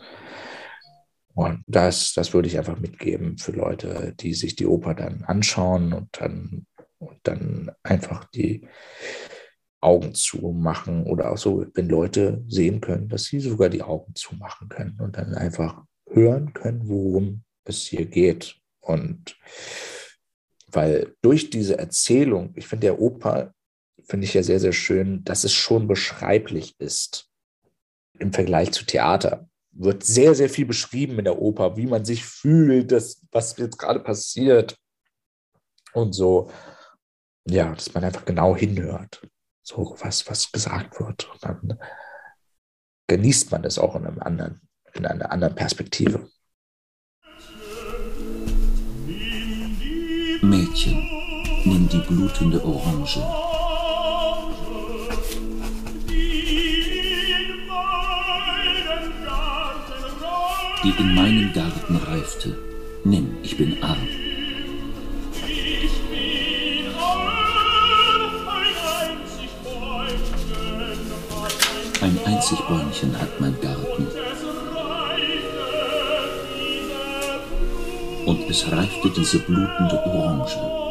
Und 1.34 1.64
das, 1.66 2.12
das 2.12 2.34
würde 2.34 2.48
ich 2.48 2.58
einfach 2.58 2.78
mitgeben 2.78 3.38
für 3.38 3.52
Leute, 3.52 4.14
die 4.20 4.34
sich 4.34 4.54
die 4.54 4.66
Oper 4.66 4.94
dann 4.94 5.24
anschauen 5.24 5.92
und 5.92 6.08
dann, 6.20 6.66
und 6.98 7.18
dann 7.24 7.72
einfach 7.82 8.24
die 8.26 8.68
Augen 9.80 10.14
zumachen 10.14 11.04
oder 11.04 11.32
auch 11.32 11.38
so, 11.38 11.66
wenn 11.74 11.88
Leute 11.88 12.44
sehen 12.46 12.80
können, 12.80 13.08
dass 13.08 13.24
sie 13.24 13.40
sogar 13.40 13.68
die 13.68 13.82
Augen 13.82 14.14
zumachen 14.14 14.68
können 14.68 15.00
und 15.00 15.16
dann 15.16 15.34
einfach 15.34 15.82
hören 16.08 16.52
können, 16.52 16.88
worum 16.88 17.44
es 17.64 17.86
hier 17.86 18.06
geht. 18.06 18.56
Und 18.80 19.36
weil 20.70 21.14
durch 21.22 21.50
diese 21.50 21.78
Erzählung, 21.78 22.52
ich 22.56 22.66
finde 22.66 22.88
der 22.88 23.00
Oper, 23.00 23.54
finde 24.12 24.26
ich 24.26 24.34
ja 24.34 24.42
sehr, 24.42 24.60
sehr 24.60 24.74
schön, 24.74 25.24
dass 25.24 25.42
es 25.42 25.54
schon 25.54 25.88
beschreiblich 25.88 26.78
ist 26.78 27.30
im 28.18 28.30
Vergleich 28.30 28.70
zu 28.72 28.84
Theater. 28.84 29.48
Wird 29.70 30.04
sehr, 30.04 30.34
sehr 30.34 30.50
viel 30.50 30.66
beschrieben 30.66 31.18
in 31.18 31.24
der 31.24 31.40
Oper, 31.40 31.78
wie 31.78 31.86
man 31.86 32.04
sich 32.04 32.22
fühlt, 32.26 32.92
das, 32.92 33.26
was 33.30 33.56
jetzt 33.56 33.78
gerade 33.78 34.00
passiert 34.00 34.76
und 35.94 36.12
so. 36.12 36.50
Ja, 37.48 37.74
dass 37.74 37.94
man 37.94 38.04
einfach 38.04 38.26
genau 38.26 38.54
hinhört 38.54 39.22
so 39.62 39.96
was, 40.00 40.28
was 40.28 40.52
gesagt 40.52 41.00
wird. 41.00 41.30
Und 41.32 41.42
dann 41.42 41.78
genießt 43.06 43.50
man 43.50 43.64
es 43.64 43.78
auch 43.78 43.96
in 43.96 44.04
einem 44.04 44.18
anderen, 44.20 44.60
in 44.92 45.06
einer 45.06 45.32
anderen 45.32 45.54
Perspektive. 45.54 46.28
Mädchen, 50.42 51.08
nimm 51.64 51.88
die 51.88 52.04
blutende 52.06 52.62
Orange. 52.62 53.51
Die 60.84 60.92
in 60.98 61.14
meinem 61.14 61.52
Garten 61.52 61.94
reifte. 61.94 62.58
Nimm, 63.04 63.36
ich 63.44 63.56
bin 63.56 63.80
arm. 63.84 64.08
Ein 72.00 72.18
einzig 72.24 72.58
Bäumchen 72.62 73.16
hat 73.16 73.40
mein 73.40 73.56
Garten. 73.60 74.08
Und 78.26 78.50
es 78.50 78.72
reifte 78.72 79.10
diese 79.10 79.38
blutende 79.38 80.02
Orange. 80.04 80.81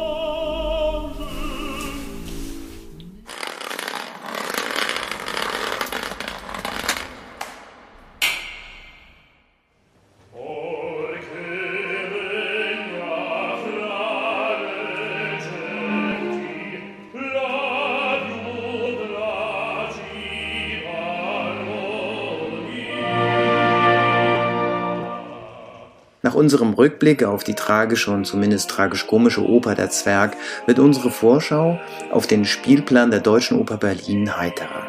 Nach 26.24 26.34
unserem 26.34 26.74
Rückblick 26.74 27.24
auf 27.24 27.42
die 27.42 27.54
tragische 27.54 28.12
und 28.12 28.24
zumindest 28.24 28.70
tragisch-komische 28.70 29.44
Oper 29.44 29.74
Der 29.74 29.90
Zwerg 29.90 30.36
wird 30.66 30.78
unsere 30.78 31.10
Vorschau 31.10 31.80
auf 32.12 32.28
den 32.28 32.44
Spielplan 32.44 33.10
der 33.10 33.20
Deutschen 33.20 33.58
Oper 33.58 33.76
Berlin 33.76 34.36
heiterer. 34.36 34.86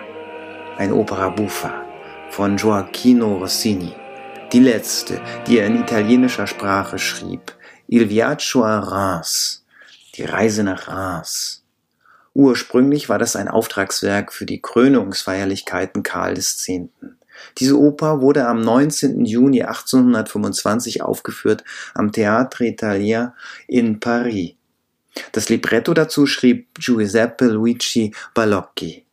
Ein 0.78 0.94
Opera 0.94 1.30
buffa 1.30 1.74
von 2.30 2.58
Gioacchino 2.58 3.38
Rossini. 3.38 3.96
Die 4.52 4.60
letzte, 4.60 5.22
die 5.48 5.58
er 5.58 5.66
in 5.66 5.82
italienischer 5.82 6.46
Sprache 6.46 7.00
schrieb. 7.00 7.56
Il 7.88 8.10
Viaggio 8.10 8.64
a 8.64 8.80
Reims. 8.80 9.66
Die 10.16 10.24
Reise 10.24 10.64
nach 10.64 10.88
Reims. 10.88 11.64
Ursprünglich 12.36 13.10
war 13.10 13.18
das 13.18 13.36
ein 13.36 13.48
Auftragswerk 13.48 14.34
für 14.34 14.46
die 14.46 14.62
Krönungsfeierlichkeiten 14.62 16.04
Karl 16.04 16.38
X. 16.38 16.68
Diese 17.58 17.80
Oper 17.80 18.22
wurde 18.22 18.48
am 18.48 18.62
19. 18.62 19.26
Juni 19.26 19.64
1825 19.64 21.02
aufgeführt 21.02 21.64
am 21.94 22.12
Théâtre 22.12 22.64
Italien 22.66 23.34
in 23.68 24.00
Paris. 24.00 24.56
Das 25.32 25.50
Libretto 25.50 25.94
dazu 25.94 26.26
schrieb 26.26 26.68
Giuseppe 26.80 27.46
Luigi 27.46 28.14
Ballocchi. 28.34 29.06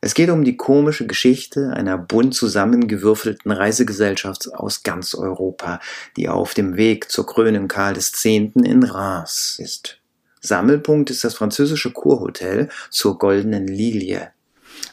Es 0.00 0.14
geht 0.14 0.30
um 0.30 0.44
die 0.44 0.56
komische 0.56 1.06
Geschichte 1.06 1.72
einer 1.74 1.98
bunt 1.98 2.34
zusammengewürfelten 2.34 3.50
Reisegesellschaft 3.50 4.54
aus 4.54 4.84
ganz 4.84 5.14
Europa, 5.14 5.80
die 6.16 6.28
auf 6.28 6.54
dem 6.54 6.76
Weg 6.76 7.10
zur 7.10 7.26
Krönung 7.26 7.66
Karl 7.66 7.96
X. 7.96 8.24
in 8.24 8.84
Reims 8.84 9.58
ist. 9.58 10.00
Sammelpunkt 10.40 11.10
ist 11.10 11.24
das 11.24 11.34
französische 11.34 11.92
Kurhotel 11.92 12.68
zur 12.90 13.18
Goldenen 13.18 13.66
Lilie. 13.66 14.30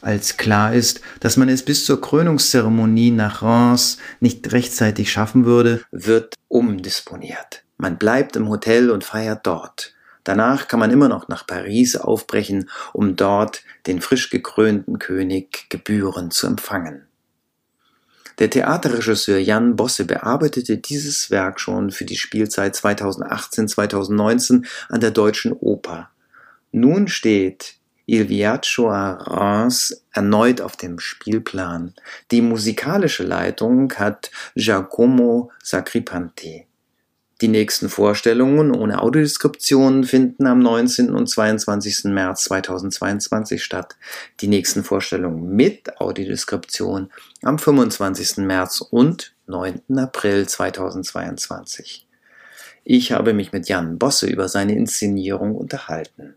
Als 0.02 0.36
klar 0.36 0.74
ist, 0.74 1.00
dass 1.20 1.36
man 1.36 1.48
es 1.48 1.64
bis 1.64 1.84
zur 1.84 2.00
Krönungszeremonie 2.00 3.10
nach 3.10 3.42
Reims 3.42 3.98
nicht 4.20 4.52
rechtzeitig 4.52 5.10
schaffen 5.10 5.44
würde, 5.44 5.82
wird 5.90 6.34
umdisponiert. 6.48 7.64
Man 7.78 7.98
bleibt 7.98 8.36
im 8.36 8.48
Hotel 8.48 8.90
und 8.90 9.04
feiert 9.04 9.46
dort. 9.46 9.94
Danach 10.24 10.66
kann 10.66 10.80
man 10.80 10.90
immer 10.90 11.08
noch 11.08 11.28
nach 11.28 11.46
Paris 11.46 11.94
aufbrechen, 11.96 12.68
um 12.92 13.16
dort 13.16 13.62
den 13.86 14.00
frisch 14.00 14.30
gekrönten 14.30 14.98
König 14.98 15.66
gebührend 15.68 16.32
zu 16.32 16.46
empfangen. 16.46 17.06
Der 18.38 18.50
Theaterregisseur 18.50 19.38
Jan 19.38 19.76
Bosse 19.76 20.04
bearbeitete 20.04 20.78
dieses 20.78 21.30
Werk 21.30 21.58
schon 21.58 21.90
für 21.90 22.04
die 22.04 22.16
Spielzeit 22.16 22.74
2018-2019 22.74 24.66
an 24.88 25.00
der 25.00 25.10
Deutschen 25.10 25.52
Oper. 25.52 26.10
Nun 26.72 27.08
steht 27.08 27.76
Il 28.08 28.28
Viaggio 28.28 28.88
a 28.88 29.14
Reims 29.14 30.04
erneut 30.12 30.60
auf 30.60 30.76
dem 30.76 31.00
Spielplan. 31.00 31.92
Die 32.30 32.40
musikalische 32.40 33.24
Leitung 33.24 33.92
hat 33.94 34.30
Giacomo 34.54 35.50
Sacripanti. 35.60 36.66
Die 37.42 37.48
nächsten 37.48 37.88
Vorstellungen 37.88 38.74
ohne 38.74 39.02
Audiodeskription 39.02 40.04
finden 40.04 40.46
am 40.46 40.60
19. 40.60 41.10
und 41.10 41.28
22. 41.28 42.04
März 42.04 42.44
2022 42.44 43.62
statt. 43.62 43.96
Die 44.40 44.48
nächsten 44.48 44.84
Vorstellungen 44.84 45.54
mit 45.54 46.00
Audiodeskription 46.00 47.10
am 47.42 47.58
25. 47.58 48.38
März 48.38 48.80
und 48.80 49.34
9. 49.48 49.82
April 49.98 50.48
2022. 50.48 52.06
Ich 52.84 53.10
habe 53.10 53.34
mich 53.34 53.52
mit 53.52 53.68
Jan 53.68 53.98
Bosse 53.98 54.28
über 54.28 54.48
seine 54.48 54.76
Inszenierung 54.76 55.56
unterhalten. 55.56 56.36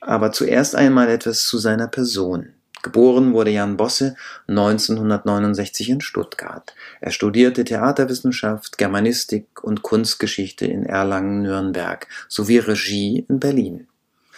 Aber 0.00 0.32
zuerst 0.32 0.74
einmal 0.74 1.08
etwas 1.08 1.44
zu 1.44 1.58
seiner 1.58 1.88
Person. 1.88 2.54
Geboren 2.82 3.32
wurde 3.32 3.50
Jan 3.50 3.76
Bosse 3.76 4.14
1969 4.46 5.90
in 5.90 6.00
Stuttgart. 6.00 6.74
Er 7.00 7.10
studierte 7.10 7.64
Theaterwissenschaft, 7.64 8.78
Germanistik 8.78 9.46
und 9.62 9.82
Kunstgeschichte 9.82 10.66
in 10.66 10.86
Erlangen-Nürnberg 10.86 12.06
sowie 12.28 12.58
Regie 12.58 13.26
in 13.28 13.40
Berlin. 13.40 13.88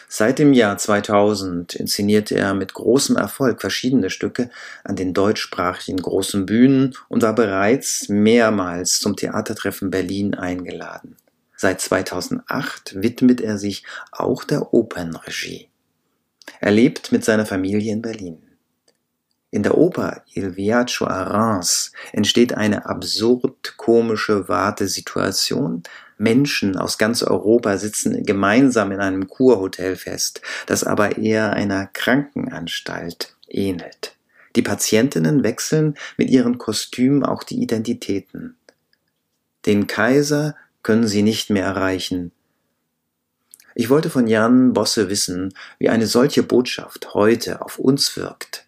Seit 0.09 0.41
dem 0.41 0.55
Jahr 0.55 0.77
2000 0.77 1.77
inszenierte 1.77 2.35
er 2.35 2.55
mit 2.55 2.75
großem 2.75 3.17
Erfolg 3.17 3.61
verschiedene 3.61 4.11
Stücke 4.11 4.51
an 4.83 4.97
den 4.97 5.15
deutschsprachigen 5.15 6.03
großen 6.03 6.47
Bühnen 6.47 6.97
und 7.09 7.23
war 7.23 7.35
bereits 7.35 8.09
mehrmals 8.09 8.99
zum 8.99 9.15
Theatertreffen 9.15 9.91
Berlin 9.91 10.35
eingeladen. 10.35 11.17
Seit 11.63 11.83
2008 11.83 13.03
widmet 13.03 13.43
er 13.43 13.59
sich 13.59 13.85
auch 14.13 14.45
der 14.45 14.73
Opernregie. 14.73 15.69
Er 16.59 16.71
lebt 16.71 17.13
mit 17.13 17.23
seiner 17.23 17.45
Familie 17.45 17.93
in 17.93 18.01
Berlin. 18.01 18.39
In 19.51 19.63
der 19.63 19.77
Oper 19.77 20.25
Il 20.33 20.57
Viaggio 20.57 21.07
a 21.07 21.23
Reims 21.23 21.93
entsteht 22.13 22.55
eine 22.55 22.87
absurd 22.87 23.77
komische 23.77 24.49
Wartesituation. 24.49 25.83
Menschen 26.17 26.79
aus 26.79 26.97
ganz 26.97 27.23
Europa 27.23 27.77
sitzen 27.77 28.25
gemeinsam 28.25 28.91
in 28.91 29.01
einem 29.01 29.29
Kurhotel 29.29 29.97
fest, 29.97 30.41
das 30.65 30.83
aber 30.83 31.19
eher 31.19 31.53
einer 31.53 31.89
Krankenanstalt 31.89 33.37
ähnelt. 33.49 34.17
Die 34.57 34.63
Patientinnen 34.63 35.45
wechseln 35.45 35.99
mit 36.17 36.31
ihren 36.31 36.57
Kostümen 36.57 37.23
auch 37.23 37.43
die 37.43 37.61
Identitäten. 37.61 38.57
Den 39.67 39.87
Kaiser 39.87 40.55
können 40.83 41.07
sie 41.07 41.23
nicht 41.23 41.51
mehr 41.51 41.65
erreichen. 41.65 42.33
Ich 43.75 43.89
wollte 43.89 44.11
von 44.11 44.27
Jan 44.27 44.73
Bosse 44.73 45.09
wissen, 45.09 45.55
wie 45.79 45.89
eine 45.89 46.07
solche 46.07 46.43
Botschaft 46.43 47.15
heute 47.15 47.63
auf 47.63 47.79
uns 47.79 48.17
wirkt. 48.17 48.67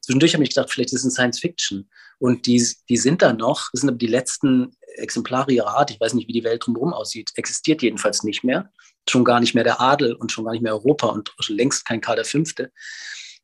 Zwischendurch 0.00 0.34
habe 0.34 0.44
ich 0.44 0.50
gedacht, 0.50 0.70
vielleicht 0.70 0.92
ist 0.92 1.04
es 1.04 1.14
Science 1.14 1.40
Fiction. 1.40 1.88
Und 2.18 2.46
die, 2.46 2.66
die 2.88 2.96
sind 2.96 3.22
da 3.22 3.32
noch, 3.32 3.70
das 3.72 3.82
sind 3.82 3.90
aber 3.90 3.98
die 3.98 4.06
letzten 4.06 4.76
Exemplare 4.96 5.52
ihrer 5.52 5.76
Art. 5.76 5.90
Ich 5.90 6.00
weiß 6.00 6.14
nicht, 6.14 6.28
wie 6.28 6.32
die 6.32 6.44
Welt 6.44 6.66
drumherum 6.66 6.92
aussieht. 6.92 7.32
Existiert 7.36 7.82
jedenfalls 7.82 8.22
nicht 8.22 8.42
mehr. 8.42 8.72
Schon 9.08 9.24
gar 9.24 9.40
nicht 9.40 9.54
mehr 9.54 9.64
der 9.64 9.80
Adel 9.80 10.14
und 10.14 10.32
schon 10.32 10.44
gar 10.44 10.52
nicht 10.52 10.62
mehr 10.62 10.72
Europa 10.72 11.08
und 11.08 11.32
längst 11.48 11.84
kein 11.84 12.00
Karl 12.00 12.24
V. 12.24 12.42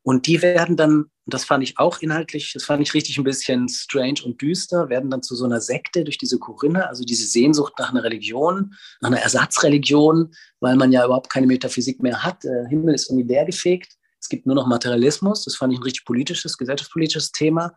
Und 0.05 0.27
die 0.27 0.43
werden 0.43 0.77
dann, 0.77 1.07
das 1.25 1.45
fand 1.45 1.65
ich 1.65 1.79
auch 1.79 2.01
inhaltlich, 2.01 2.53
das 2.53 2.65
fand 2.65 2.83
ich 2.83 2.93
richtig 2.93 3.17
ein 3.17 3.25
bisschen 3.25 3.71
strange 3.71 4.21
und 4.23 4.41
düster, 4.43 4.91
werden 4.91 5.11
dann 5.11 5.23
zu 5.23 5.35
so 5.35 5.47
einer 5.47 5.63
Sekte 5.63 6.05
durch 6.05 6.19
diese 6.19 6.39
Korinne, 6.39 6.87
also 6.89 7.05
diese 7.05 7.27
Sehnsucht 7.27 7.73
nach 7.79 7.91
einer 7.91 8.05
Religion, 8.05 8.75
nach 9.01 9.09
einer 9.09 9.21
Ersatzreligion, 9.21 10.35
weil 10.61 10.77
man 10.77 10.93
ja 10.93 11.07
überhaupt 11.07 11.31
keine 11.31 11.47
Metaphysik 11.47 12.03
mehr 12.03 12.23
hat. 12.23 12.45
Der 12.45 12.67
Himmel 12.69 12.95
ist 12.95 13.09
irgendwie 13.09 13.27
leergefegt. 13.27 13.95
Es 14.21 14.29
gibt 14.29 14.45
nur 14.45 14.55
noch 14.55 14.67
Materialismus. 14.67 15.45
Das 15.45 15.57
fand 15.57 15.73
ich 15.73 15.79
ein 15.79 15.83
richtig 15.83 16.05
politisches, 16.05 16.59
gesellschaftspolitisches 16.59 17.33
Thema. 17.33 17.73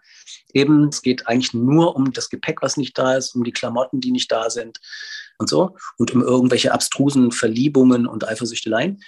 Eben, 0.54 0.90
es 0.90 1.02
geht 1.02 1.28
eigentlich 1.28 1.54
nur 1.54 1.96
um 1.96 2.12
das 2.12 2.30
Gepäck, 2.30 2.62
was 2.62 2.76
nicht 2.76 2.98
da 2.98 3.16
ist, 3.16 3.36
um 3.36 3.46
die 3.46 3.54
Klamotten, 3.54 4.02
die 4.02 4.12
nicht 4.12 4.30
da 4.32 4.50
sind 4.50 4.80
und 5.40 5.48
so 5.48 5.78
und 5.98 6.14
um 6.14 6.22
irgendwelche 6.22 6.74
abstrusen 6.74 7.32
Verliebungen 7.32 8.06
und 8.06 8.28
Eifersüchteleien. 8.28 9.02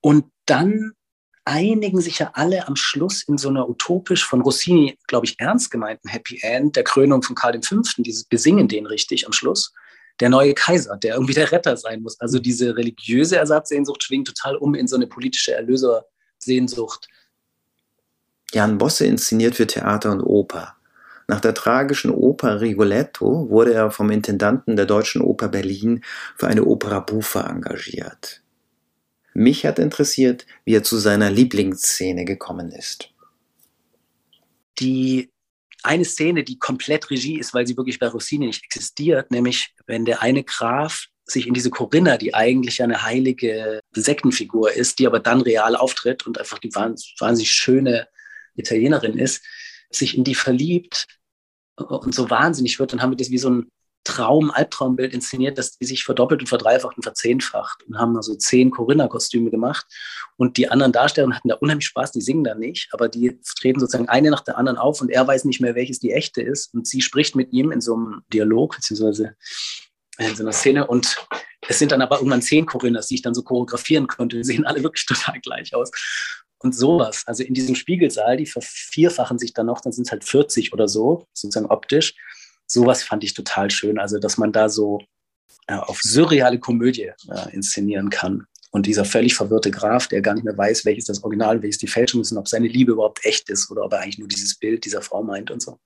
Und 0.00 0.26
dann 0.46 0.92
einigen 1.44 2.00
sich 2.00 2.18
ja 2.18 2.30
alle 2.34 2.68
am 2.68 2.76
Schluss 2.76 3.22
in 3.22 3.38
so 3.38 3.48
einer 3.48 3.68
utopisch 3.68 4.24
von 4.24 4.40
Rossini, 4.42 4.98
glaube 5.06 5.26
ich, 5.26 5.38
ernst 5.38 5.70
gemeinten 5.70 6.08
Happy 6.08 6.38
End, 6.42 6.76
der 6.76 6.84
Krönung 6.84 7.22
von 7.22 7.34
Karl 7.34 7.60
V., 7.62 7.80
dieses 7.98 8.24
besingen 8.24 8.68
den 8.68 8.86
richtig 8.86 9.26
am 9.26 9.32
Schluss, 9.32 9.72
der 10.20 10.28
neue 10.28 10.54
Kaiser, 10.54 10.96
der 10.96 11.14
irgendwie 11.14 11.34
der 11.34 11.50
Retter 11.50 11.76
sein 11.76 12.02
muss. 12.02 12.20
Also 12.20 12.38
diese 12.38 12.76
religiöse 12.76 13.36
Ersatzsehnsucht 13.36 14.02
schwingt 14.02 14.28
total 14.28 14.56
um 14.56 14.74
in 14.74 14.86
so 14.86 14.96
eine 14.96 15.06
politische 15.06 15.54
Erlösersehnsucht. 15.54 17.08
Jan 18.52 18.78
Bosse 18.78 19.06
inszeniert 19.06 19.54
für 19.54 19.66
Theater 19.66 20.10
und 20.12 20.22
Oper. 20.22 20.76
Nach 21.28 21.40
der 21.40 21.54
tragischen 21.54 22.10
Oper 22.10 22.60
Rigoletto 22.60 23.48
wurde 23.48 23.72
er 23.72 23.92
vom 23.92 24.10
Intendanten 24.10 24.74
der 24.74 24.86
Deutschen 24.86 25.22
Oper 25.22 25.48
Berlin 25.48 26.02
für 26.36 26.48
eine 26.48 26.64
Opera 26.64 26.98
Buffa 26.98 27.48
engagiert. 27.48 28.39
Mich 29.34 29.64
hat 29.64 29.78
interessiert, 29.78 30.46
wie 30.64 30.74
er 30.74 30.82
zu 30.82 30.98
seiner 30.98 31.30
Lieblingsszene 31.30 32.24
gekommen 32.24 32.72
ist. 32.72 33.10
Die 34.78 35.30
eine 35.82 36.04
Szene, 36.04 36.44
die 36.44 36.58
komplett 36.58 37.10
Regie 37.10 37.38
ist, 37.38 37.54
weil 37.54 37.66
sie 37.66 37.76
wirklich 37.76 37.98
bei 37.98 38.08
Rossini 38.08 38.46
nicht 38.46 38.64
existiert, 38.64 39.30
nämlich 39.30 39.74
wenn 39.86 40.04
der 40.04 40.22
eine 40.22 40.44
Graf 40.44 41.06
sich 41.24 41.46
in 41.46 41.54
diese 41.54 41.70
Corinna, 41.70 42.16
die 42.16 42.34
eigentlich 42.34 42.82
eine 42.82 43.02
heilige 43.02 43.80
Sektenfigur 43.92 44.72
ist, 44.72 44.98
die 44.98 45.06
aber 45.06 45.20
dann 45.20 45.40
real 45.40 45.76
auftritt 45.76 46.26
und 46.26 46.38
einfach 46.38 46.58
die 46.58 46.74
wahnsinnig 46.74 47.52
schöne 47.52 48.08
Italienerin 48.56 49.16
ist, 49.16 49.42
sich 49.90 50.16
in 50.16 50.24
die 50.24 50.34
verliebt 50.34 51.06
und 51.76 52.14
so 52.14 52.28
wahnsinnig 52.30 52.78
wird, 52.78 52.92
dann 52.92 53.00
haben 53.00 53.12
wir 53.12 53.16
das 53.16 53.30
wie 53.30 53.38
so 53.38 53.50
ein 53.50 53.70
Traum, 54.04 54.50
Albtraumbild 54.50 55.12
inszeniert, 55.12 55.58
dass 55.58 55.76
die 55.76 55.84
sich 55.84 56.04
verdoppelt 56.04 56.40
und 56.40 56.46
verdreifacht 56.46 56.96
und 56.96 57.02
verzehnfacht 57.02 57.82
und 57.86 57.98
haben 57.98 58.16
also 58.16 58.34
zehn 58.34 58.70
Corinna-Kostüme 58.70 59.50
gemacht. 59.50 59.86
Und 60.36 60.56
die 60.56 60.70
anderen 60.70 60.92
Darsteller 60.92 61.34
hatten 61.34 61.48
da 61.48 61.56
unheimlich 61.56 61.86
Spaß, 61.86 62.12
die 62.12 62.22
singen 62.22 62.44
da 62.44 62.54
nicht, 62.54 62.88
aber 62.92 63.08
die 63.08 63.38
treten 63.58 63.78
sozusagen 63.78 64.08
eine 64.08 64.30
nach 64.30 64.40
der 64.40 64.56
anderen 64.56 64.78
auf 64.78 65.00
und 65.00 65.10
er 65.10 65.26
weiß 65.26 65.44
nicht 65.44 65.60
mehr, 65.60 65.74
welches 65.74 65.98
die 65.98 66.12
echte 66.12 66.40
ist. 66.40 66.72
Und 66.72 66.86
sie 66.86 67.02
spricht 67.02 67.36
mit 67.36 67.52
ihm 67.52 67.72
in 67.72 67.80
so 67.82 67.94
einem 67.94 68.22
Dialog, 68.32 68.76
beziehungsweise 68.76 69.36
in 70.18 70.34
so 70.34 70.42
einer 70.42 70.52
Szene. 70.52 70.86
Und 70.86 71.16
es 71.68 71.78
sind 71.78 71.92
dann 71.92 72.02
aber 72.02 72.16
irgendwann 72.16 72.42
zehn 72.42 72.64
Corinnas, 72.64 73.08
die 73.08 73.16
ich 73.16 73.22
dann 73.22 73.34
so 73.34 73.42
choreografieren 73.42 74.06
konnte. 74.06 74.36
Die 74.36 74.44
sehen 74.44 74.64
alle 74.64 74.82
wirklich 74.82 75.06
total 75.06 75.40
gleich 75.40 75.74
aus. 75.74 75.90
Und 76.58 76.74
sowas, 76.74 77.22
also 77.26 77.42
in 77.42 77.54
diesem 77.54 77.74
Spiegelsaal, 77.74 78.36
die 78.36 78.46
vervierfachen 78.46 79.38
sich 79.38 79.54
dann 79.54 79.66
noch, 79.66 79.80
dann 79.80 79.92
sind 79.92 80.06
es 80.06 80.12
halt 80.12 80.24
40 80.24 80.72
oder 80.72 80.88
so, 80.88 81.26
sozusagen 81.32 81.66
optisch 81.66 82.14
sowas 82.70 83.02
fand 83.02 83.24
ich 83.24 83.34
total 83.34 83.70
schön. 83.70 83.98
Also, 83.98 84.18
dass 84.18 84.38
man 84.38 84.52
da 84.52 84.68
so 84.68 85.00
äh, 85.66 85.74
auf 85.74 86.00
surreale 86.02 86.58
Komödie 86.58 87.12
äh, 87.28 87.54
inszenieren 87.54 88.10
kann. 88.10 88.46
Und 88.70 88.86
dieser 88.86 89.04
völlig 89.04 89.34
verwirrte 89.34 89.72
Graf, 89.72 90.06
der 90.06 90.22
gar 90.22 90.34
nicht 90.34 90.44
mehr 90.44 90.56
weiß, 90.56 90.84
welches 90.84 91.06
das 91.06 91.24
Original, 91.24 91.60
welches 91.62 91.78
die 91.78 91.88
Fälschung 91.88 92.20
ist 92.20 92.30
und 92.30 92.38
ob 92.38 92.46
seine 92.46 92.68
Liebe 92.68 92.92
überhaupt 92.92 93.24
echt 93.24 93.50
ist 93.50 93.68
oder 93.70 93.82
ob 93.82 93.92
er 93.92 94.00
eigentlich 94.00 94.18
nur 94.18 94.28
dieses 94.28 94.56
Bild 94.56 94.84
dieser 94.84 95.02
Frau 95.02 95.24
meint 95.24 95.50
und 95.50 95.60
so. 95.60 95.78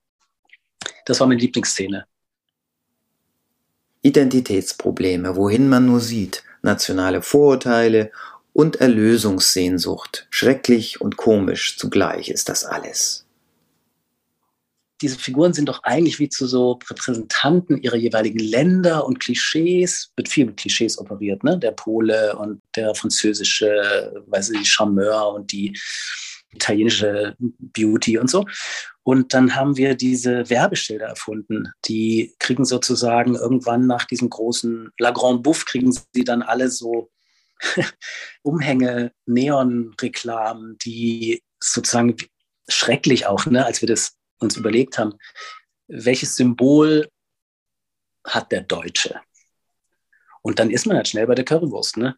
Das 1.05 1.19
war 1.19 1.25
meine 1.25 1.41
Lieblingsszene. 1.41 2.05
Identitätsprobleme, 4.03 5.35
wohin 5.35 5.67
man 5.67 5.87
nur 5.87 5.99
sieht, 5.99 6.43
nationale 6.61 7.23
Vorurteile 7.23 8.11
und 8.53 8.75
Erlösungssehnsucht. 8.75 10.27
Schrecklich 10.29 11.01
und 11.01 11.17
komisch 11.17 11.79
zugleich 11.79 12.29
ist 12.29 12.49
das 12.49 12.65
alles 12.65 13.24
diese 15.01 15.19
Figuren 15.19 15.53
sind 15.53 15.67
doch 15.67 15.83
eigentlich 15.83 16.19
wie 16.19 16.29
zu 16.29 16.47
so 16.47 16.79
Repräsentanten 16.89 17.81
ihrer 17.81 17.97
jeweiligen 17.97 18.39
Länder 18.39 19.05
und 19.05 19.19
Klischees, 19.19 20.11
wird 20.15 20.29
viel 20.29 20.45
mit 20.45 20.57
Klischees 20.57 20.97
operiert, 20.97 21.43
ne? 21.43 21.57
Der 21.57 21.71
Pole 21.71 22.35
und 22.37 22.61
der 22.75 22.95
französische, 22.95 24.23
weiß 24.27 24.51
ich, 24.51 24.71
Charmeur 24.71 25.33
und 25.33 25.51
die 25.51 25.77
italienische 26.53 27.35
Beauty 27.39 28.17
und 28.17 28.29
so. 28.29 28.45
Und 29.03 29.33
dann 29.33 29.55
haben 29.55 29.77
wir 29.77 29.95
diese 29.95 30.49
Werbeschilder 30.49 31.05
erfunden. 31.05 31.71
Die 31.85 32.33
kriegen 32.39 32.65
sozusagen 32.65 33.35
irgendwann 33.35 33.85
nach 33.85 34.05
diesem 34.05 34.29
großen 34.29 34.91
La 34.97 35.11
Grande 35.11 35.41
Bouffe 35.41 35.65
kriegen 35.65 35.91
sie 35.91 36.23
dann 36.23 36.41
alle 36.41 36.69
so 36.69 37.11
Umhänge, 38.43 39.11
Neon-Reklamen, 39.25 40.77
die 40.79 41.43
sozusagen 41.59 42.15
schrecklich 42.67 43.27
auch, 43.27 43.45
ne, 43.45 43.65
als 43.65 43.81
wir 43.81 43.87
das 43.87 44.17
uns 44.45 44.57
überlegt 44.57 44.97
haben, 44.97 45.13
welches 45.87 46.35
Symbol 46.35 47.09
hat 48.25 48.51
der 48.51 48.61
Deutsche? 48.61 49.19
Und 50.41 50.59
dann 50.59 50.69
ist 50.69 50.85
man 50.85 50.97
halt 50.97 51.07
schnell 51.07 51.27
bei 51.27 51.35
der 51.35 51.45
Currywurst, 51.45 51.97
ne? 51.97 52.15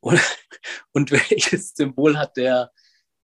Und, 0.00 0.20
und 0.92 1.10
welches 1.10 1.74
Symbol 1.74 2.18
hat 2.18 2.36
der, 2.36 2.70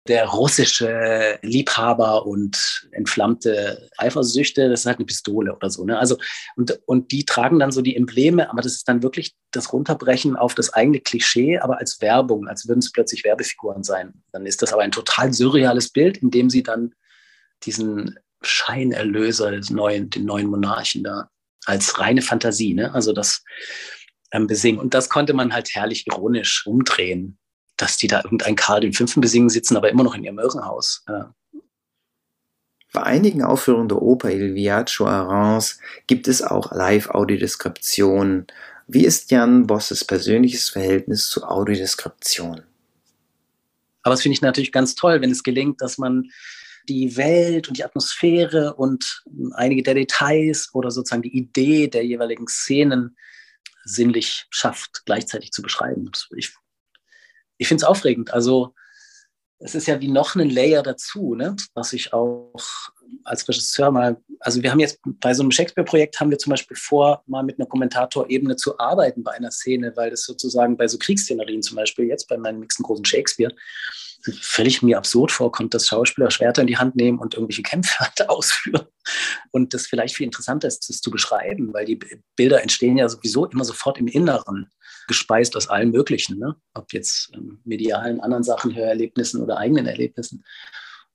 der 0.07 0.27
russische 0.27 1.39
Liebhaber 1.41 2.25
und 2.25 2.87
entflammte 2.91 3.89
Eifersüchte? 3.97 4.69
Das 4.69 4.81
ist 4.81 4.85
halt 4.85 4.97
eine 4.97 5.05
Pistole 5.05 5.55
oder 5.55 5.69
so, 5.69 5.83
ne? 5.83 5.97
Also, 5.97 6.17
und, 6.55 6.79
und 6.85 7.11
die 7.11 7.25
tragen 7.25 7.59
dann 7.59 7.71
so 7.71 7.81
die 7.81 7.95
Embleme, 7.95 8.49
aber 8.49 8.61
das 8.61 8.73
ist 8.73 8.87
dann 8.87 9.03
wirklich 9.03 9.35
das 9.51 9.73
Runterbrechen 9.73 10.35
auf 10.35 10.53
das 10.53 10.73
eigene 10.73 10.99
Klischee, 10.99 11.57
aber 11.57 11.79
als 11.79 11.99
Werbung, 12.01 12.47
als 12.47 12.67
würden 12.67 12.79
es 12.79 12.91
plötzlich 12.91 13.23
Werbefiguren 13.23 13.83
sein. 13.83 14.23
Dann 14.31 14.45
ist 14.45 14.61
das 14.61 14.73
aber 14.73 14.83
ein 14.83 14.91
total 14.91 15.33
surreales 15.33 15.89
Bild, 15.89 16.17
in 16.17 16.29
dem 16.29 16.49
sie 16.49 16.63
dann 16.63 16.93
diesen 17.65 18.19
Scheinerlöser, 18.41 19.51
den 19.51 19.63
neuen, 19.75 20.09
den 20.09 20.25
neuen 20.25 20.47
Monarchen 20.47 21.03
da, 21.03 21.29
als 21.65 21.99
reine 21.99 22.21
Fantasie, 22.21 22.73
ne? 22.73 22.93
Also 22.93 23.13
das 23.13 23.43
ähm, 24.31 24.47
besingen. 24.47 24.79
Und 24.79 24.93
das 24.93 25.09
konnte 25.09 25.33
man 25.33 25.53
halt 25.53 25.73
herrlich 25.73 26.07
ironisch 26.07 26.65
umdrehen, 26.65 27.37
dass 27.77 27.97
die 27.97 28.07
da 28.07 28.21
irgendein 28.23 28.55
Karl 28.55 28.91
V. 28.93 29.05
besingen 29.19 29.49
sitzen, 29.49 29.77
aber 29.77 29.89
immer 29.89 30.03
noch 30.03 30.15
in 30.15 30.23
ihrem 30.23 30.39
Irrenhaus. 30.39 31.03
Ja. 31.07 31.33
Bei 32.91 33.03
einigen 33.03 33.43
Aufführungen 33.43 33.87
der 33.87 34.01
Oper 34.01 34.31
Il 34.31 34.55
Viaggio 34.55 35.05
a 35.05 35.21
Reims 35.21 35.79
gibt 36.07 36.27
es 36.27 36.41
auch 36.41 36.71
Live-Audiodeskriptionen. 36.71 38.47
Wie 38.87 39.05
ist 39.05 39.29
Jan 39.29 39.67
Bosses 39.67 40.03
persönliches 40.03 40.69
Verhältnis 40.69 41.29
zu 41.29 41.43
Audiodeskription? 41.43 42.63
Aber 44.01 44.13
das 44.15 44.23
finde 44.23 44.33
ich 44.33 44.41
natürlich 44.41 44.71
ganz 44.71 44.95
toll, 44.95 45.21
wenn 45.21 45.29
es 45.29 45.43
gelingt, 45.43 45.81
dass 45.81 45.99
man 45.99 46.31
die 46.87 47.17
Welt 47.17 47.67
und 47.67 47.77
die 47.77 47.83
Atmosphäre 47.83 48.75
und 48.75 49.23
einige 49.53 49.83
der 49.83 49.93
Details 49.93 50.69
oder 50.73 50.91
sozusagen 50.91 51.21
die 51.21 51.35
Idee 51.35 51.87
der 51.87 52.05
jeweiligen 52.05 52.47
Szenen 52.47 53.17
sinnlich 53.83 54.45
schafft, 54.49 55.03
gleichzeitig 55.05 55.51
zu 55.51 55.61
beschreiben. 55.61 56.11
Ich, 56.35 56.53
ich 57.57 57.67
finde 57.67 57.83
es 57.83 57.87
aufregend. 57.87 58.33
Also 58.33 58.73
es 59.59 59.75
ist 59.75 59.87
ja 59.87 59.99
wie 59.99 60.07
noch 60.07 60.35
ein 60.35 60.49
Layer 60.49 60.83
dazu, 60.83 61.35
ne? 61.35 61.55
was 61.73 61.91
ich 61.93 62.13
auch 62.13 62.53
als 63.23 63.47
Regisseur 63.47 63.91
mal, 63.91 64.17
also 64.39 64.63
wir 64.63 64.71
haben 64.71 64.79
jetzt 64.79 64.99
bei 65.03 65.33
so 65.33 65.43
einem 65.43 65.51
Shakespeare-Projekt 65.51 66.19
haben 66.19 66.31
wir 66.31 66.37
zum 66.37 66.51
Beispiel 66.51 66.77
vor, 66.77 67.23
mal 67.27 67.43
mit 67.43 67.59
einer 67.59 67.67
Kommentatorebene 67.67 68.55
zu 68.55 68.79
arbeiten 68.79 69.23
bei 69.23 69.31
einer 69.33 69.51
Szene, 69.51 69.91
weil 69.95 70.11
das 70.11 70.23
sozusagen 70.23 70.77
bei 70.77 70.87
so 70.87 70.97
Kriegsszenerien 70.97 71.61
zum 71.61 71.75
Beispiel 71.75 72.05
jetzt 72.05 72.27
bei 72.27 72.37
meinem 72.37 72.61
nächsten 72.61 72.83
großen 72.83 73.03
Shakespeare, 73.03 73.53
völlig 74.21 74.81
mir 74.81 74.97
absurd 74.97 75.31
vorkommt, 75.31 75.73
dass 75.73 75.87
Schauspieler 75.87 76.31
Schwerter 76.31 76.61
in 76.61 76.67
die 76.67 76.77
Hand 76.77 76.95
nehmen 76.95 77.19
und 77.19 77.33
irgendwelche 77.33 77.63
Kämpfe 77.63 78.05
ausführen. 78.27 78.87
Und 79.51 79.73
das 79.73 79.87
vielleicht 79.87 80.15
viel 80.15 80.25
interessanter 80.25 80.67
ist, 80.67 80.89
das 80.89 81.01
zu 81.01 81.11
beschreiben, 81.11 81.73
weil 81.73 81.85
die 81.85 81.99
Bilder 82.35 82.61
entstehen 82.61 82.97
ja 82.97 83.07
sowieso 83.07 83.45
immer 83.45 83.63
sofort 83.63 83.97
im 83.97 84.07
Inneren, 84.07 84.69
gespeist 85.07 85.55
aus 85.55 85.67
allen 85.67 85.91
Möglichen, 85.91 86.37
ne? 86.37 86.55
ob 86.73 86.93
jetzt 86.93 87.31
ähm, 87.33 87.61
medialen, 87.63 88.19
anderen 88.19 88.43
Sachen, 88.43 88.75
Hörerlebnissen 88.75 89.41
oder 89.41 89.57
eigenen 89.57 89.87
Erlebnissen. 89.87 90.43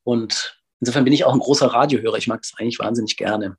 Und 0.03 0.61
insofern 0.81 1.05
bin 1.05 1.13
ich 1.13 1.25
auch 1.25 1.33
ein 1.33 1.41
großer 1.41 1.67
Radiohörer. 1.67 2.17
Ich 2.17 2.27
mag 2.27 2.43
das 2.43 2.53
eigentlich 2.59 2.79
wahnsinnig 2.79 3.17
gerne. 3.17 3.57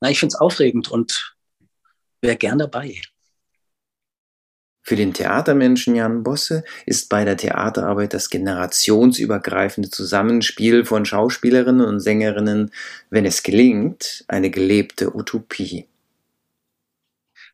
na, 0.00 0.10
ich 0.10 0.18
finde 0.18 0.34
es 0.34 0.40
aufregend 0.40 0.88
und 0.90 1.36
wäre 2.20 2.36
gern 2.36 2.58
dabei. 2.58 3.00
Für 4.88 4.94
den 4.94 5.12
Theatermenschen 5.12 5.96
Jan 5.96 6.22
Bosse 6.22 6.62
ist 6.86 7.08
bei 7.08 7.24
der 7.24 7.36
Theaterarbeit 7.36 8.14
das 8.14 8.30
generationsübergreifende 8.30 9.90
Zusammenspiel 9.90 10.84
von 10.84 11.04
Schauspielerinnen 11.04 11.84
und 11.84 11.98
Sängerinnen, 11.98 12.70
wenn 13.10 13.24
es 13.24 13.42
gelingt, 13.42 14.24
eine 14.28 14.48
gelebte 14.48 15.12
Utopie. 15.16 15.88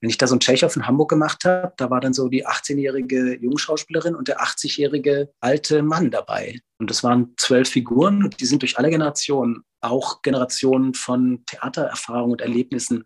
Wenn 0.02 0.10
ich 0.10 0.18
da 0.18 0.26
so 0.26 0.36
ein 0.36 0.40
Tschechow 0.40 0.76
in 0.76 0.86
Hamburg 0.86 1.08
gemacht 1.08 1.46
habe, 1.46 1.72
da 1.78 1.88
war 1.88 2.02
dann 2.02 2.12
so 2.12 2.28
die 2.28 2.46
18-jährige 2.46 3.38
Jungschauspielerin 3.40 4.14
und 4.14 4.28
der 4.28 4.42
80-jährige 4.42 5.32
alte 5.40 5.82
Mann 5.82 6.10
dabei. 6.10 6.60
Und 6.78 6.90
das 6.90 7.02
waren 7.02 7.32
zwölf 7.38 7.70
Figuren 7.70 8.24
und 8.24 8.40
die 8.40 8.46
sind 8.46 8.60
durch 8.60 8.76
alle 8.76 8.90
Generationen, 8.90 9.62
auch 9.80 10.20
Generationen 10.20 10.92
von 10.92 11.44
Theatererfahrungen 11.46 12.32
und 12.32 12.40
Erlebnissen 12.42 13.04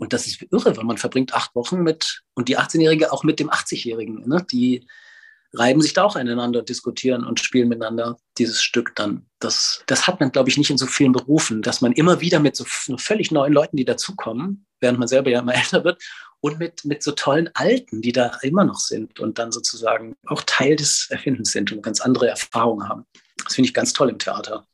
und 0.00 0.14
das 0.14 0.26
ist 0.26 0.42
irre, 0.50 0.76
weil 0.78 0.84
man 0.84 0.96
verbringt 0.96 1.34
acht 1.34 1.54
Wochen 1.54 1.82
mit, 1.82 2.22
und 2.32 2.48
die 2.48 2.58
18-Jährige 2.58 3.12
auch 3.12 3.22
mit 3.22 3.38
dem 3.38 3.50
80-Jährigen. 3.50 4.26
Ne? 4.26 4.46
Die 4.50 4.86
reiben 5.52 5.82
sich 5.82 5.92
da 5.92 6.04
auch 6.04 6.16
aneinander, 6.16 6.62
diskutieren 6.62 7.22
und 7.22 7.38
spielen 7.38 7.68
miteinander 7.68 8.16
dieses 8.38 8.62
Stück 8.62 8.94
dann. 8.96 9.26
Das, 9.40 9.84
das 9.86 10.06
hat 10.06 10.18
man, 10.18 10.32
glaube 10.32 10.48
ich, 10.48 10.56
nicht 10.56 10.70
in 10.70 10.78
so 10.78 10.86
vielen 10.86 11.12
Berufen, 11.12 11.60
dass 11.60 11.82
man 11.82 11.92
immer 11.92 12.22
wieder 12.22 12.40
mit 12.40 12.56
so 12.56 12.64
völlig 12.96 13.30
neuen 13.30 13.52
Leuten, 13.52 13.76
die 13.76 13.84
dazukommen, 13.84 14.64
während 14.80 14.98
man 14.98 15.06
selber 15.06 15.28
ja 15.28 15.40
immer 15.40 15.54
älter 15.56 15.84
wird, 15.84 16.02
und 16.40 16.58
mit, 16.58 16.82
mit 16.86 17.02
so 17.02 17.12
tollen 17.12 17.50
Alten, 17.52 18.00
die 18.00 18.12
da 18.12 18.38
immer 18.40 18.64
noch 18.64 18.78
sind 18.78 19.20
und 19.20 19.38
dann 19.38 19.52
sozusagen 19.52 20.16
auch 20.24 20.42
Teil 20.46 20.76
des 20.76 21.08
Erfindens 21.10 21.52
sind 21.52 21.72
und 21.72 21.82
ganz 21.82 22.00
andere 22.00 22.28
Erfahrungen 22.28 22.88
haben. 22.88 23.04
Das 23.44 23.54
finde 23.54 23.68
ich 23.68 23.74
ganz 23.74 23.92
toll 23.92 24.08
im 24.08 24.18
Theater. 24.18 24.66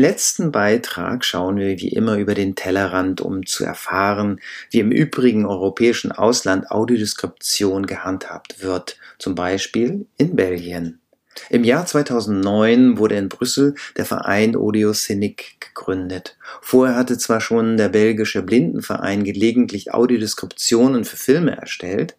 Letzten 0.00 0.50
Beitrag 0.50 1.24
schauen 1.24 1.58
wir 1.58 1.78
wie 1.78 1.90
immer 1.90 2.16
über 2.16 2.34
den 2.34 2.56
Tellerrand, 2.56 3.20
um 3.20 3.46
zu 3.46 3.64
erfahren, 3.64 4.40
wie 4.70 4.80
im 4.80 4.90
übrigen 4.90 5.46
europäischen 5.46 6.10
Ausland 6.10 6.70
Audiodeskription 6.70 7.86
gehandhabt 7.86 8.62
wird, 8.62 8.96
zum 9.18 9.34
Beispiel 9.34 10.06
in 10.16 10.34
Belgien. 10.34 11.00
Im 11.48 11.64
Jahr 11.64 11.86
2009 11.86 12.98
wurde 12.98 13.16
in 13.16 13.28
Brüssel 13.28 13.74
der 13.96 14.04
Verein 14.04 14.56
Audiocinic 14.56 15.60
gegründet. 15.60 16.36
Vorher 16.60 16.96
hatte 16.96 17.16
zwar 17.18 17.40
schon 17.40 17.76
der 17.76 17.88
belgische 17.88 18.42
Blindenverein 18.42 19.22
gelegentlich 19.24 19.94
Audiodeskriptionen 19.94 21.04
für 21.04 21.16
Filme 21.16 21.56
erstellt, 21.56 22.16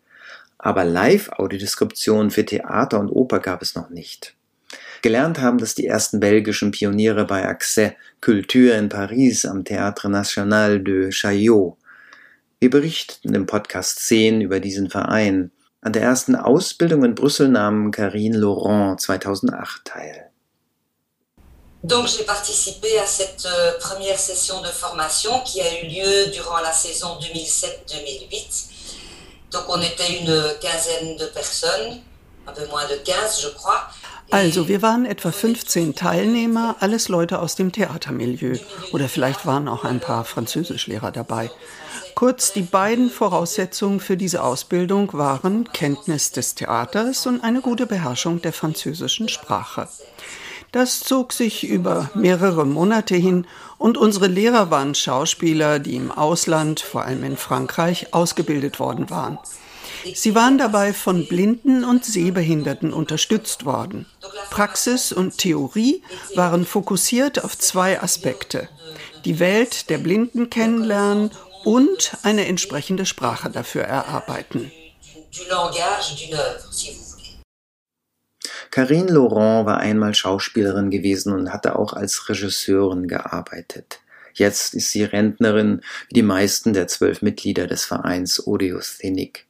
aber 0.58 0.86
Live-Audiodeskriptionen 0.86 2.32
für 2.32 2.46
Theater 2.46 3.00
und 3.00 3.10
Oper 3.10 3.39
gab 3.39 3.62
es 3.62 3.76
noch 3.76 3.89
nicht. 3.89 4.36
Gelernt 5.02 5.40
haben 5.40 5.58
das 5.58 5.74
die 5.74 5.88
ersten 5.88 6.20
belgischen 6.20 6.70
Pioniere 6.70 7.26
bei 7.26 7.44
Accès 7.48 7.94
Culture 8.22 8.78
in 8.78 8.88
Paris 8.88 9.46
am 9.46 9.64
Théâtre 9.64 10.10
National 10.10 10.80
de 10.80 11.12
Chaillot. 11.12 11.76
Wir 12.60 12.70
berichten 12.70 13.34
im 13.34 13.48
Podcast 13.48 14.06
10 14.06 14.42
über 14.42 14.60
diesen 14.60 14.92
Verein. 14.92 15.50
An 15.82 15.94
der 15.94 16.04
ersten 16.04 16.36
Ausbildung 16.36 17.04
in 17.04 17.16
Brüssel 17.16 17.48
nahm 17.48 17.90
Karine 17.90 18.38
Laurent 18.38 19.02
2008 19.02 19.84
teil. 19.86 20.26
Donc 21.84 22.08
j'ai 22.08 22.24
participé 22.24 23.00
à 23.00 23.08
cette 23.08 23.48
euh, 23.48 23.80
première 23.80 24.20
session 24.20 24.62
de 24.62 24.68
formation 24.68 25.42
qui 25.44 25.62
a 25.62 25.82
eu 25.82 25.88
lieu 25.88 26.32
durant 26.32 26.60
la 26.60 26.72
saison 26.72 27.18
2007-2008. 27.20 28.66
Donc 29.52 29.64
on 29.68 29.82
était 29.82 30.20
une 30.20 30.60
quinzaine 30.62 31.18
de 31.18 31.26
personnes, 31.26 32.02
un 32.46 32.52
peu 32.52 32.68
moins 32.68 32.88
de 32.88 32.98
15 32.98 33.42
je 33.42 33.48
crois. 33.48 33.88
Also, 34.32 34.70
wir 34.70 34.82
waren 34.82 35.06
etwa 35.06 35.30
15 35.30 35.94
Teilnehmer, 35.94 36.78
alles 36.80 37.10
Leute 37.10 37.39
aus 37.39 37.56
dem 37.56 37.74
Theatermilieu. 37.74 38.58
Oder 38.94 39.10
vielleicht 39.10 39.46
waren 39.46 39.67
auch 39.67 39.84
ein 39.84 40.00
paar 40.00 40.24
Französischlehrer 40.24 41.12
dabei. 41.12 41.52
Kurz, 42.15 42.54
die 42.54 42.62
beiden 42.62 43.10
Voraussetzungen 43.10 44.00
für 44.00 44.15
diese 44.15 44.41
Ausbildung 44.41 45.12
waren 45.12 45.70
Kenntnis 45.74 46.32
des 46.32 46.56
Theaters 46.56 47.28
und 47.28 47.44
eine 47.44 47.60
gute 47.60 47.86
Beherrschung 47.86 48.41
der 48.41 48.54
französischen 48.54 49.28
Sprache. 49.28 49.89
Das 50.72 51.02
zog 51.02 51.34
sich 51.34 51.65
über 51.65 52.10
mehrere 52.13 52.65
Monate 52.65 53.15
hin 53.15 53.46
und 53.78 53.98
unsere 53.98 54.28
Lehrer 54.28 54.72
waren 54.72 54.96
Schauspieler, 54.96 55.80
die 55.80 55.98
im 55.98 56.10
Ausland, 56.10 56.80
vor 56.80 57.04
allem 57.04 57.26
in 57.26 57.36
Frankreich, 57.36 58.13
ausgebildet 58.13 58.80
worden 58.80 59.10
waren. 59.10 59.38
Sie 60.14 60.36
waren 60.36 60.58
dabei 60.58 60.94
von 60.94 61.28
Blinden 61.28 61.84
und 61.84 62.06
Sehbehinderten 62.06 62.94
unterstützt 62.94 63.66
worden. 63.66 64.06
Praxis 64.50 65.12
und 65.12 65.38
Theorie 65.38 66.04
waren 66.36 66.66
fokussiert 66.66 67.44
auf 67.44 67.58
zwei 67.58 68.02
Aspekte. 68.02 68.70
Die 69.26 69.40
Welt 69.40 69.90
der 69.90 69.98
Blinden 69.98 70.50
kennenlernen 70.50 71.32
und 71.64 72.18
eine 72.24 72.48
entsprechende 72.48 73.06
Sprache 73.06 73.50
dafür 73.50 73.84
erarbeiten. 73.84 74.72
Karine 78.72 79.12
Laurent 79.12 79.66
war 79.66 79.78
einmal 79.78 80.16
Schauspielerin 80.16 80.90
gewesen 80.90 81.34
und 81.34 81.52
hatte 81.52 81.78
auch 81.78 81.94
als 81.94 82.30
Regisseurin 82.30 83.08
gearbeitet. 83.08 84.00
Jetzt 84.34 84.74
ist 84.74 84.92
sie 84.92 85.04
Rentnerin, 85.04 85.82
wie 86.08 86.16
die 86.16 86.22
meisten 86.22 86.74
der 86.74 86.88
zwölf 86.88 87.22
Mitglieder 87.22 87.68
des 87.68 87.84
Vereins 87.84 88.46
Audiosthenic. 88.48 89.46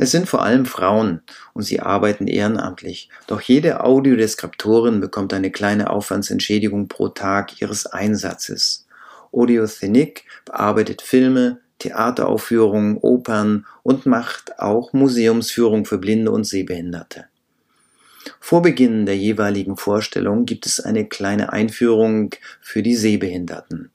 Es 0.00 0.12
sind 0.12 0.28
vor 0.28 0.44
allem 0.44 0.64
Frauen 0.64 1.22
und 1.54 1.64
sie 1.64 1.80
arbeiten 1.80 2.28
ehrenamtlich. 2.28 3.08
Doch 3.26 3.40
jede 3.40 3.82
Audiodeskriptorin 3.82 5.00
bekommt 5.00 5.34
eine 5.34 5.50
kleine 5.50 5.90
Aufwandsentschädigung 5.90 6.86
pro 6.86 7.08
Tag 7.08 7.60
ihres 7.60 7.84
Einsatzes. 7.86 8.86
Audiosthenic 9.32 10.24
bearbeitet 10.44 11.02
Filme, 11.02 11.58
Theateraufführungen, 11.80 12.96
Opern 12.98 13.66
und 13.82 14.06
macht 14.06 14.60
auch 14.60 14.92
Museumsführung 14.92 15.84
für 15.84 15.98
Blinde 15.98 16.30
und 16.30 16.44
Sehbehinderte. 16.44 17.26
Vor 18.38 18.62
Beginn 18.62 19.04
der 19.04 19.16
jeweiligen 19.16 19.76
Vorstellung 19.76 20.46
gibt 20.46 20.64
es 20.64 20.78
eine 20.78 21.08
kleine 21.08 21.52
Einführung 21.52 22.30
für 22.60 22.84
die 22.84 22.94
Sehbehinderten. 22.94 23.90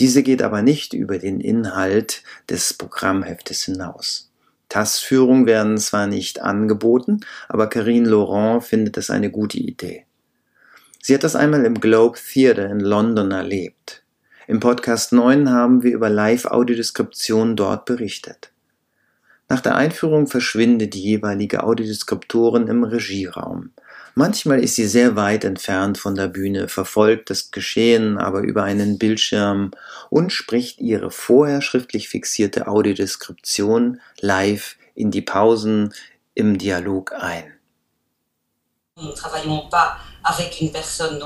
Diese 0.00 0.24
geht 0.24 0.42
aber 0.42 0.62
nicht 0.62 0.94
über 0.94 1.18
den 1.18 1.40
Inhalt 1.40 2.24
des 2.50 2.74
Programmheftes 2.74 3.62
hinaus. 3.62 4.31
TAS-Führung 4.72 5.44
werden 5.44 5.76
zwar 5.76 6.06
nicht 6.06 6.40
angeboten, 6.40 7.20
aber 7.50 7.68
Karine 7.68 8.08
Laurent 8.08 8.64
findet 8.64 8.96
es 8.96 9.10
eine 9.10 9.30
gute 9.30 9.58
Idee. 9.58 10.06
Sie 11.02 11.12
hat 11.12 11.24
das 11.24 11.36
einmal 11.36 11.66
im 11.66 11.78
Globe 11.78 12.18
Theatre 12.18 12.70
in 12.70 12.80
London 12.80 13.32
erlebt. 13.32 14.02
Im 14.46 14.60
Podcast 14.60 15.12
9 15.12 15.50
haben 15.50 15.82
wir 15.82 15.92
über 15.92 16.08
Live-Audiodeskription 16.08 17.54
dort 17.54 17.84
berichtet. 17.84 18.50
Nach 19.50 19.60
der 19.60 19.74
Einführung 19.76 20.26
verschwindet 20.26 20.94
die 20.94 21.02
jeweilige 21.02 21.64
Audiodeskriptorin 21.64 22.66
im 22.66 22.84
Regieraum. 22.84 23.72
Manchmal 24.14 24.62
ist 24.62 24.76
sie 24.76 24.86
sehr 24.86 25.16
weit 25.16 25.44
entfernt 25.44 25.96
von 25.96 26.14
der 26.14 26.28
Bühne, 26.28 26.68
verfolgt 26.68 27.30
das 27.30 27.50
Geschehen 27.50 28.18
aber 28.18 28.40
über 28.40 28.62
einen 28.62 28.98
Bildschirm 28.98 29.70
und 30.10 30.32
spricht 30.32 30.80
ihre 30.80 31.10
vorher 31.10 31.62
schriftlich 31.62 32.08
fixierte 32.08 32.66
Audiodeskription 32.66 34.00
live 34.20 34.76
in 34.94 35.10
die 35.10 35.22
Pausen 35.22 35.94
im 36.34 36.58
Dialog 36.58 37.12
ein. 37.12 37.54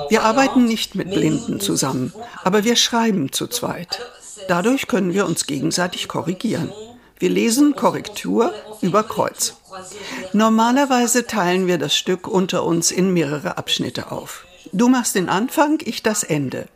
Wir 0.09 0.23
arbeiten 0.23 0.65
nicht 0.65 0.95
mit 0.95 1.11
Blinden 1.11 1.59
zusammen, 1.59 2.13
aber 2.45 2.63
wir 2.63 2.77
schreiben 2.77 3.33
zu 3.33 3.49
zweit. 3.49 3.99
Dadurch 4.49 4.87
können 4.87 5.13
wir 5.13 5.27
uns 5.27 5.47
gegenseitig 5.47 6.07
korrigieren. 6.07 6.73
Wir 7.19 7.31
lesen 7.31 7.75
Korrektur 7.75 8.53
über 8.81 9.03
Kreuz. 9.03 9.57
Normalerweise 10.33 11.27
teilen 11.27 11.67
wir 11.67 11.79
das 11.79 11.97
Stück 11.97 12.29
unter 12.29 12.65
uns 12.65 12.91
in 12.91 13.13
mehrere 13.13 13.59
Abschnitte 13.59 14.11
auf. 14.11 14.47
Du 14.73 14.89
machst 14.89 15.15
den 15.15 15.29
Anfang, 15.29 15.79
ich 15.85 16.03
das 16.03 16.23
Ende. 16.23 16.69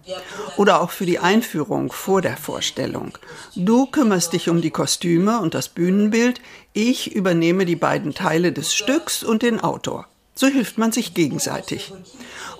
Oder 0.56 0.80
auch 0.80 0.90
für 0.90 1.06
die 1.06 1.18
Einführung 1.18 1.92
vor 1.92 2.22
der 2.22 2.36
Vorstellung. 2.36 3.18
Du 3.56 3.86
kümmerst 3.86 4.32
dich 4.32 4.48
um 4.48 4.60
die 4.60 4.70
Kostüme 4.70 5.40
und 5.40 5.54
das 5.54 5.68
Bühnenbild, 5.68 6.40
ich 6.72 7.14
übernehme 7.14 7.66
die 7.66 7.76
beiden 7.76 8.14
Teile 8.14 8.52
des 8.52 8.74
Stücks 8.74 9.22
und 9.22 9.42
den 9.42 9.60
Autor. 9.60 10.06
So 10.34 10.46
hilft 10.46 10.78
man 10.78 10.92
sich 10.92 11.14
gegenseitig. 11.14 11.92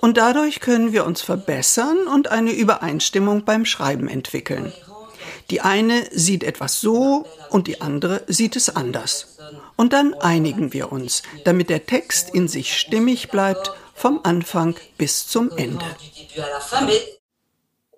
Und 0.01 0.17
dadurch 0.17 0.61
können 0.61 0.93
wir 0.93 1.07
uns 1.07 1.23
verbessern 1.23 2.07
und 2.13 2.29
eine 2.29 2.53
Übereinstimmung 2.53 3.45
beim 3.45 3.65
Schreiben 3.65 4.09
entwickeln. 4.09 4.73
Die 5.51 5.61
eine 5.61 6.05
sieht 6.13 6.45
etwas 6.45 6.81
so 6.81 7.27
und 7.51 7.67
die 7.67 7.81
andere 7.81 8.23
sieht 8.27 8.57
es 8.57 8.75
anders. 8.75 9.39
Und 9.81 9.95
dann 9.95 10.13
einigen 10.13 10.75
wir 10.75 10.93
uns, 10.93 11.23
damit 11.47 11.71
der 11.71 11.87
Text 11.87 12.35
in 12.35 12.49
sich 12.49 12.77
stimmig 12.77 13.31
bleibt, 13.31 13.73
vom 13.95 14.21
Anfang 14.25 14.75
bis 14.99 15.27
zum 15.27 15.51
Ende. 15.57 15.87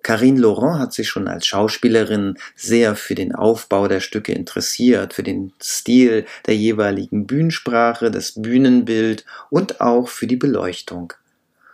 Karine 0.01 0.39
Laurent 0.39 0.79
hat 0.79 0.93
sich 0.93 1.09
schon 1.09 1.27
als 1.27 1.45
Schauspielerin 1.45 2.37
sehr 2.55 2.95
für 2.95 3.15
den 3.15 3.35
Aufbau 3.35 3.89
der 3.89 3.99
Stücke 3.99 4.31
interessiert, 4.31 5.13
für 5.13 5.23
den 5.23 5.51
Stil 5.61 6.25
der 6.45 6.55
jeweiligen 6.55 7.27
Bühnensprache, 7.27 8.11
das 8.11 8.41
Bühnenbild 8.41 9.25
und 9.49 9.81
auch 9.81 10.07
für 10.07 10.25
die 10.25 10.37
Beleuchtung. 10.37 11.11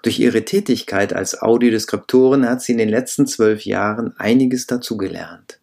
Durch 0.01 0.19
ihre 0.19 0.43
Tätigkeit 0.43 1.13
als 1.13 1.39
Audiodeskriptorin 1.39 2.49
hat 2.49 2.63
sie 2.63 2.71
in 2.71 2.79
den 2.79 2.89
letzten 2.89 3.27
zwölf 3.27 3.63
Jahren 3.63 4.17
einiges 4.17 4.65
dazugelernt. 4.65 5.59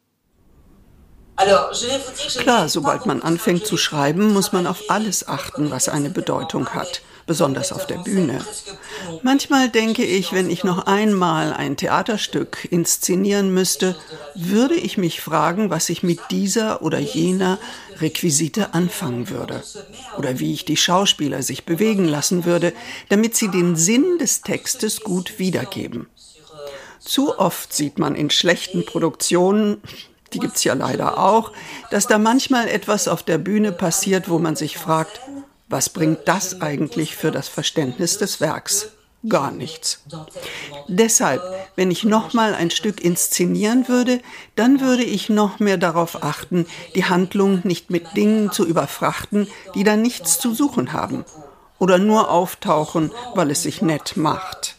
Klar, 1.37 2.68
sobald 2.68 3.07
man 3.07 3.22
anfängt 3.22 3.66
zu 3.66 3.77
schreiben, 3.77 4.33
muss 4.33 4.53
man 4.53 4.66
auf 4.66 4.85
alles 4.88 5.29
achten, 5.29 5.70
was 5.70 5.88
eine 5.88 6.11
Bedeutung 6.11 6.70
hat 6.70 7.03
besonders 7.27 7.72
auf 7.72 7.87
der 7.87 7.99
Bühne. 7.99 8.44
Manchmal 9.22 9.68
denke 9.68 10.05
ich, 10.05 10.33
wenn 10.33 10.49
ich 10.49 10.64
noch 10.64 10.87
einmal 10.87 11.53
ein 11.53 11.77
Theaterstück 11.77 12.66
inszenieren 12.70 13.53
müsste, 13.53 13.96
würde 14.35 14.75
ich 14.75 14.96
mich 14.96 15.20
fragen, 15.20 15.68
was 15.68 15.88
ich 15.88 16.03
mit 16.03 16.20
dieser 16.31 16.83
oder 16.83 16.99
jener 16.99 17.59
Requisite 18.01 18.75
anfangen 18.75 19.29
würde 19.29 19.62
oder 20.16 20.38
wie 20.38 20.53
ich 20.53 20.64
die 20.64 20.77
Schauspieler 20.77 21.42
sich 21.42 21.64
bewegen 21.64 22.07
lassen 22.07 22.44
würde, 22.44 22.72
damit 23.09 23.37
sie 23.37 23.49
den 23.49 23.77
Sinn 23.77 24.18
des 24.18 24.42
Textes 24.42 25.01
gut 25.01 25.38
wiedergeben. 25.38 26.07
Zu 27.01 27.38
oft 27.38 27.72
sieht 27.72 27.99
man 27.99 28.14
in 28.14 28.31
schlechten 28.31 28.85
Produktionen, 28.85 29.81
die 30.33 30.39
gibt's 30.39 30.65
ja 30.65 30.75
leider 30.75 31.19
auch, 31.19 31.53
dass 31.91 32.07
da 32.07 32.19
manchmal 32.19 32.69
etwas 32.69 33.09
auf 33.09 33.23
der 33.23 33.39
Bühne 33.39 33.73
passiert, 33.73 34.29
wo 34.29 34.39
man 34.39 34.57
sich 34.57 34.79
fragt, 34.79 35.21
was 35.69 35.89
bringt 35.89 36.21
das 36.27 36.61
eigentlich 36.61 37.17
für 37.17 37.31
das 37.31 37.49
Verständnis 37.49 38.19
des 38.19 38.41
Werks? 38.41 38.93
Gar 39.29 39.51
nichts. 39.51 40.05
Deshalb, 40.87 41.43
wenn 41.75 41.91
ich 41.91 42.05
nochmal 42.05 42.55
ein 42.55 42.71
Stück 42.71 43.03
inszenieren 43.03 43.89
würde, 43.89 44.21
dann 44.55 44.81
würde 44.81 45.03
ich 45.03 45.29
noch 45.29 45.59
mehr 45.59 45.79
darauf 45.79 46.23
achten, 46.23 46.67
die 46.95 47.07
Handlung 47.07 47.62
nicht 47.65 47.91
mit 47.91 48.17
Dingen 48.17 48.53
zu 48.53 48.65
überfrachten, 48.65 49.49
die 49.75 49.83
da 49.83 49.97
nichts 49.97 50.39
zu 50.39 50.55
suchen 50.55 50.93
haben 50.93 51.25
oder 51.79 51.99
nur 51.99 52.31
auftauchen, 52.31 53.11
weil 53.35 53.51
es 53.51 53.62
sich 53.62 53.83
nett 53.83 54.17
macht. 54.17 54.77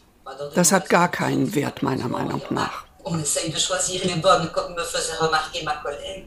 Das 0.55 0.71
hat 0.71 0.89
gar 0.89 1.09
keinen 1.09 1.53
Wert 1.55 1.83
meiner 1.83 2.07
Meinung 2.07 2.41
nach. 2.49 2.86
On 3.09 3.17
essaye 3.19 3.49
de 3.49 3.57
choisir 3.57 4.01
les 4.05 4.15
bonnes, 4.15 4.49
comme 4.53 4.75
me 4.75 4.83
faisait 4.83 5.15
remarquer 5.15 5.63
ma 5.63 5.75
collègue. 5.77 6.25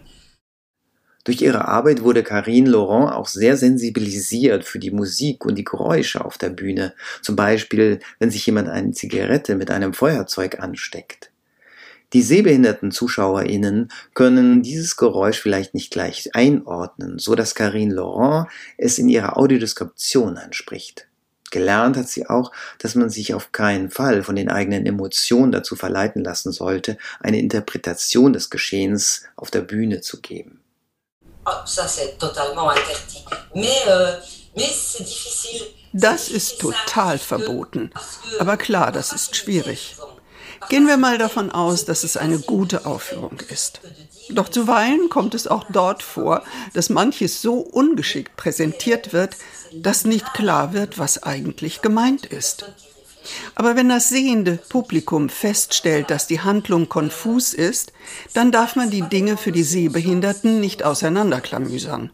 Durch 1.24 1.42
ihre 1.42 1.68
Arbeit 1.68 2.02
wurde 2.02 2.22
Karine 2.22 2.70
Laurent 2.70 3.12
auch 3.12 3.28
sehr 3.28 3.58
sensibilisiert 3.58 4.64
für 4.64 4.78
die 4.78 4.90
Musik 4.90 5.44
und 5.44 5.56
die 5.56 5.64
Geräusche 5.64 6.24
auf 6.24 6.38
der 6.38 6.48
Bühne, 6.48 6.94
zum 7.20 7.36
Beispiel 7.36 8.00
wenn 8.18 8.30
sich 8.30 8.46
jemand 8.46 8.70
eine 8.70 8.92
Zigarette 8.92 9.56
mit 9.56 9.70
einem 9.70 9.92
Feuerzeug 9.92 10.60
ansteckt. 10.60 11.30
Die 12.14 12.22
sehbehinderten 12.22 12.90
ZuschauerInnen 12.90 13.92
können 14.14 14.62
dieses 14.62 14.96
Geräusch 14.96 15.38
vielleicht 15.38 15.74
nicht 15.74 15.92
gleich 15.92 16.30
einordnen, 16.34 17.18
so 17.18 17.34
dass 17.34 17.54
Karine 17.54 17.94
Laurent 17.94 18.48
es 18.78 18.98
in 18.98 19.10
ihrer 19.10 19.36
Audiodeskription 19.36 20.38
anspricht. 20.38 21.09
Gelernt 21.50 21.96
hat 21.96 22.08
sie 22.08 22.28
auch, 22.28 22.52
dass 22.78 22.94
man 22.94 23.10
sich 23.10 23.34
auf 23.34 23.52
keinen 23.52 23.90
Fall 23.90 24.22
von 24.22 24.36
den 24.36 24.50
eigenen 24.50 24.86
Emotionen 24.86 25.52
dazu 25.52 25.76
verleiten 25.76 26.24
lassen 26.24 26.52
sollte, 26.52 26.96
eine 27.20 27.38
Interpretation 27.38 28.32
des 28.32 28.50
Geschehens 28.50 29.24
auf 29.36 29.50
der 29.50 29.62
Bühne 29.62 30.00
zu 30.00 30.20
geben. 30.20 30.60
Ah, 31.44 31.64
euh. 33.56 34.12
Das 35.92 36.28
ist 36.28 36.60
total 36.60 37.18
verboten. 37.18 37.90
Aber 38.38 38.56
klar, 38.56 38.92
das 38.92 39.12
ist 39.12 39.36
schwierig. 39.36 39.96
Gehen 40.68 40.86
wir 40.86 40.98
mal 40.98 41.18
davon 41.18 41.50
aus, 41.50 41.84
dass 41.84 42.04
es 42.04 42.16
eine 42.16 42.38
gute 42.38 42.86
Aufführung 42.86 43.40
ist. 43.48 43.80
Doch 44.28 44.48
zuweilen 44.48 45.08
kommt 45.08 45.34
es 45.34 45.46
auch 45.46 45.64
dort 45.70 46.02
vor, 46.02 46.44
dass 46.74 46.90
manches 46.90 47.42
so 47.42 47.54
ungeschickt 47.54 48.36
präsentiert 48.36 49.12
wird, 49.12 49.36
dass 49.72 50.04
nicht 50.04 50.34
klar 50.34 50.72
wird, 50.72 50.98
was 50.98 51.22
eigentlich 51.22 51.82
gemeint 51.82 52.26
ist. 52.26 52.72
Aber 53.54 53.76
wenn 53.76 53.88
das 53.88 54.08
sehende 54.08 54.58
Publikum 54.68 55.28
feststellt, 55.28 56.10
dass 56.10 56.26
die 56.26 56.40
Handlung 56.40 56.88
konfus 56.88 57.52
ist, 57.52 57.92
dann 58.32 58.50
darf 58.50 58.76
man 58.76 58.90
die 58.90 59.02
Dinge 59.02 59.36
für 59.36 59.52
die 59.52 59.62
Sehbehinderten 59.62 60.60
nicht 60.60 60.82
auseinanderklamüsern. 60.82 62.10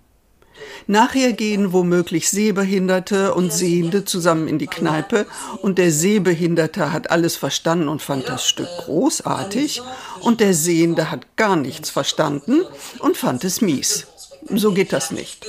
Nachher 0.89 1.33
gehen 1.33 1.73
womöglich 1.73 2.29
Sehbehinderte 2.31 3.35
und 3.35 3.53
Sehende 3.53 4.05
zusammen 4.05 4.47
in 4.47 4.59
die 4.59 4.69
Kneipe 4.69 5.27
und 5.63 5.79
der 5.79 5.91
Sehbehinderte 5.91 6.93
hat 6.93 7.11
alles 7.11 7.37
verstanden 7.37 7.89
und 7.89 8.03
fand 8.03 8.29
das 8.29 8.47
Stück 8.47 8.69
großartig 8.85 9.83
und 10.21 10.41
der 10.41 10.55
Sehende 10.55 11.11
hat 11.11 11.37
gar 11.37 11.57
nichts 11.57 11.91
verstanden 11.91 12.65
und 13.01 13.17
fand 13.17 13.45
es 13.45 13.61
mies. 13.61 14.07
So 14.49 14.73
geht 14.73 14.93
das 14.93 15.11
nicht. 15.11 15.45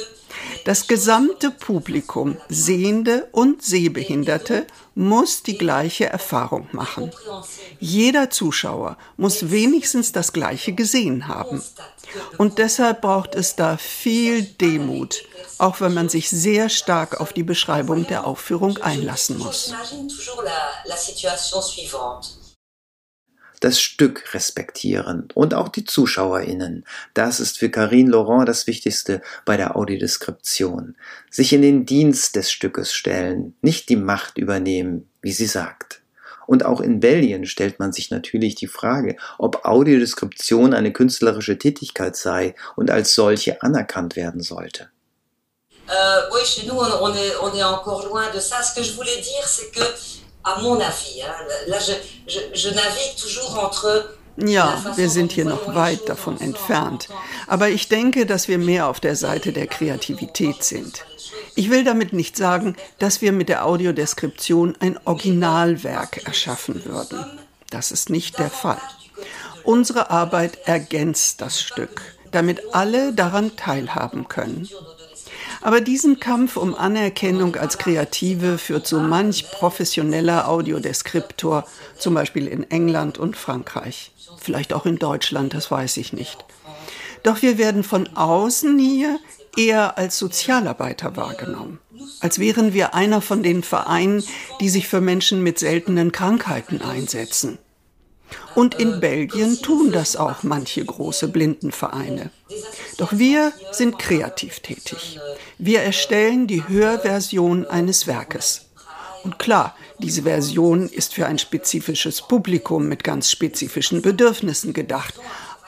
Das 0.66 0.88
gesamte 0.88 1.52
Publikum, 1.52 2.38
Sehende 2.50 3.28
und 3.32 3.62
Sehbehinderte, 3.62 4.68
muss 4.96 5.44
die 5.44 5.58
gleiche 5.58 6.08
Erfahrung 6.08 6.68
machen. 6.72 7.12
Jeder 7.80 8.30
Zuschauer 8.30 8.98
muss 9.16 9.52
wenigstens 9.52 10.12
das 10.12 10.34
Gleiche 10.34 10.74
gesehen 10.74 11.28
haben. 11.28 11.64
Und 12.38 12.58
deshalb 12.58 13.02
braucht 13.02 13.36
es 13.36 13.56
da 13.56 13.78
viel 13.78 14.44
Demut, 14.44 15.24
auch 15.58 15.82
wenn 15.82 15.94
man 15.94 16.10
sich 16.10 16.30
sehr 16.30 16.70
stark 16.70 17.20
auf 17.20 17.34
die 17.34 17.44
Beschreibung 17.44 18.08
der 18.08 18.26
Aufführung 18.26 18.78
einlassen 18.78 19.38
muss 19.38 19.74
das 23.60 23.80
Stück 23.80 24.34
respektieren 24.34 25.30
und 25.34 25.54
auch 25.54 25.70
die 25.70 25.86
ZuschauerInnen. 25.86 26.86
Das 27.14 27.40
ist 27.40 27.58
für 27.58 27.70
Karine 27.70 28.12
Laurent 28.12 28.48
das 28.48 28.68
Wichtigste 28.68 29.22
bei 29.46 29.58
der 29.58 29.76
Audiodeskription. 29.76 30.96
Sich 31.30 31.54
in 31.54 31.62
den 31.62 31.86
Dienst 31.86 32.36
des 32.36 32.52
Stückes 32.52 32.94
stellen, 32.94 33.56
nicht 33.62 33.90
die 33.90 33.96
Macht 33.96 34.38
übernehmen, 34.38 35.10
wie 35.22 35.32
sie 35.32 35.48
sagt. 35.48 36.02
Und 36.46 36.66
auch 36.66 36.80
in 36.80 37.02
Belgien 37.02 37.46
stellt 37.46 37.78
man 37.78 37.92
sich 37.92 38.10
natürlich 38.10 38.56
die 38.56 38.68
Frage, 38.68 39.18
ob 39.38 39.66
Audiodeskription 39.66 40.74
eine 40.74 40.94
künstlerische 40.94 41.58
Tätigkeit 41.58 42.16
sei 42.16 42.56
und 42.78 42.90
als 42.90 43.14
solche 43.14 43.62
anerkannt 43.62 44.16
werden 44.16 44.42
sollte. 44.42 44.90
Euh, 45.90 46.30
oui, 46.34 46.42
chez 46.44 46.66
nous, 46.66 46.78
on 46.78 47.14
est, 47.16 47.34
on 47.42 47.54
est 47.56 47.64
encore 47.64 48.06
loin 48.08 48.30
de 48.34 48.40
ça. 48.40 48.62
Ce 48.62 48.76
que 48.76 48.84
je 48.84 48.94
voulais 48.94 49.22
dire, 49.22 49.46
c'est 49.46 49.72
que 49.72 49.84
à 50.48 50.62
mon 50.62 50.80
avis. 50.80 51.22
Hein. 51.22 51.34
Là, 51.68 51.78
je, 51.80 51.94
je, 52.28 52.40
je 52.54 52.70
navigue 52.70 53.16
toujours 53.22 53.60
entre 53.60 54.18
ja, 54.40 54.84
wir 54.96 55.10
sind 55.10 55.32
hier 55.32 55.46
noch 55.46 55.74
weit 55.74 56.08
davon 56.08 56.40
entfernt. 56.40 57.10
Aber 57.48 57.70
ich 57.70 57.90
denke, 57.90 58.28
dass 58.28 58.48
wir 58.48 58.60
mehr 58.60 58.88
auf 58.88 59.00
der 59.00 59.16
Seite 59.16 59.52
der 59.52 59.66
Kreativität 59.66 60.64
sind. 60.64 61.06
Ich 61.56 61.72
will 61.72 61.84
damit 61.84 62.14
nicht 62.14 62.38
sagen, 62.38 62.76
dass 63.00 63.22
wir 63.22 63.32
mit 63.32 63.50
der 63.50 63.66
Audiodeskription 63.66 64.76
ein 64.80 65.00
Originalwerk 65.06 66.24
erschaffen 66.28 66.86
würden. 66.86 67.26
Das 67.72 67.92
ist 67.92 68.12
nicht 68.12 68.38
der 68.38 68.52
Fall. 68.52 68.82
Unsere 69.64 70.12
Arbeit 70.12 70.60
ergänzt 70.66 71.42
das 71.42 71.60
Stück, 71.60 72.02
damit 72.32 72.76
alle 72.76 73.14
daran 73.14 73.56
teilhaben 73.56 74.28
können. 74.28 74.70
Aber 75.62 75.82
diesen 75.82 76.20
Kampf 76.20 76.58
um 76.58 76.76
Anerkennung 76.76 77.56
als 77.56 77.78
Kreative 77.78 78.58
führt 78.58 78.88
so 78.88 79.00
manch 79.00 79.50
professioneller 79.52 80.48
Audiodeskriptor, 80.48 81.66
zum 81.98 82.14
Beispiel 82.14 82.48
in 82.48 82.70
England 82.70 83.18
und 83.18 83.36
Frankreich. 83.36 84.12
Vielleicht 84.40 84.74
auch 84.74 84.86
in 84.86 84.98
Deutschland, 84.98 85.54
das 85.54 85.72
weiß 85.72 85.98
ich 85.98 86.14
nicht. 86.14 86.46
Doch 87.24 87.42
wir 87.42 87.58
werden 87.58 87.84
von 87.84 88.08
außen 88.16 88.78
hier 88.78 89.20
eher 89.58 89.98
als 89.98 90.18
Sozialarbeiter 90.18 91.16
wahrgenommen. 91.16 91.80
Als 92.22 92.40
wären 92.40 92.74
wir 92.74 92.94
einer 92.94 93.22
von 93.22 93.44
den 93.44 93.64
Vereinen, 93.64 94.24
die 94.62 94.70
sich 94.70 94.88
für 94.88 95.02
Menschen 95.02 95.44
mit 95.44 95.60
seltenen 95.60 96.12
Krankheiten 96.12 96.82
einsetzen. 96.82 97.58
Und 98.56 98.76
in 98.76 99.00
Belgien 99.00 99.62
tun 99.62 99.92
das 99.92 100.16
auch 100.16 100.44
manche 100.44 100.84
große 100.84 101.28
Blindenvereine. 101.28 102.32
Doch 102.98 103.14
wir 103.14 103.54
sind 103.72 104.00
kreativ 104.00 104.60
tätig. 104.60 105.20
Wir 105.58 105.82
erstellen 105.82 106.48
die 106.48 106.68
Hörversion 106.68 107.66
eines 107.66 108.08
Werkes. 108.08 108.66
Und 109.24 109.40
klar, 109.40 109.76
diese 110.00 110.24
Version 110.24 110.90
ist 110.90 111.14
für 111.14 111.26
ein 111.26 111.40
spezifisches 111.40 112.22
Publikum 112.22 112.88
mit 112.88 113.04
ganz 113.04 113.30
spezifischen 113.30 114.02
Bedürfnissen 114.02 114.74
gedacht. 114.74 115.16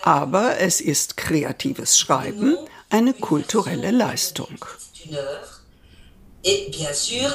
Aber 0.01 0.57
es 0.59 0.81
ist 0.81 1.17
kreatives 1.17 1.97
Schreiben, 1.97 2.57
eine 2.89 3.13
kulturelle 3.13 3.91
Leistung. 3.91 4.65
Et 6.41 6.71
bien 6.71 6.93
sûr, 6.93 7.29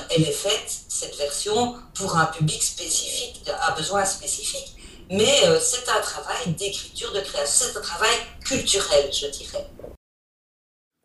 version, 1.19 1.75
pour 1.93 2.17
un 2.17 2.25
public 2.27 2.63
spécifique, 2.63 3.43
un 3.69 3.77
besoin 3.77 4.05
spécifique. 4.07 4.75
Mais 5.11 5.45
euh, 5.45 5.59
c'est 5.61 5.89
un 5.89 6.01
travail 6.01 6.55
d'écriture, 6.55 7.13
de 7.13 7.21
création, 7.21 7.67
c'est 7.71 7.79
un 7.79 7.83
travail 7.83 8.17
culturel, 8.45 9.13
je 9.13 9.27
dirais. 9.27 9.67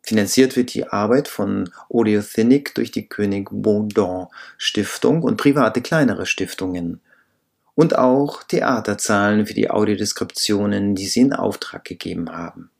Finanziert 0.02 0.56
wird 0.56 0.74
die 0.74 0.88
Arbeit 0.88 1.28
von 1.28 1.70
Audiothinic 1.88 2.74
durch 2.74 2.90
die 2.90 3.08
König 3.08 3.48
Baudon 3.52 4.26
Stiftung 4.58 5.22
und 5.22 5.36
private 5.36 5.82
kleinere 5.82 6.26
Stiftungen. 6.26 7.00
Und 7.76 7.96
auch 7.96 8.42
Theater 8.42 8.98
zahlen 8.98 9.46
für 9.46 9.54
die 9.54 9.70
Audiodeskriptionen, 9.70 10.94
die 10.96 11.06
sie 11.06 11.20
in 11.20 11.32
Auftrag 11.32 11.84
gegeben 11.84 12.32
haben. 12.32 12.70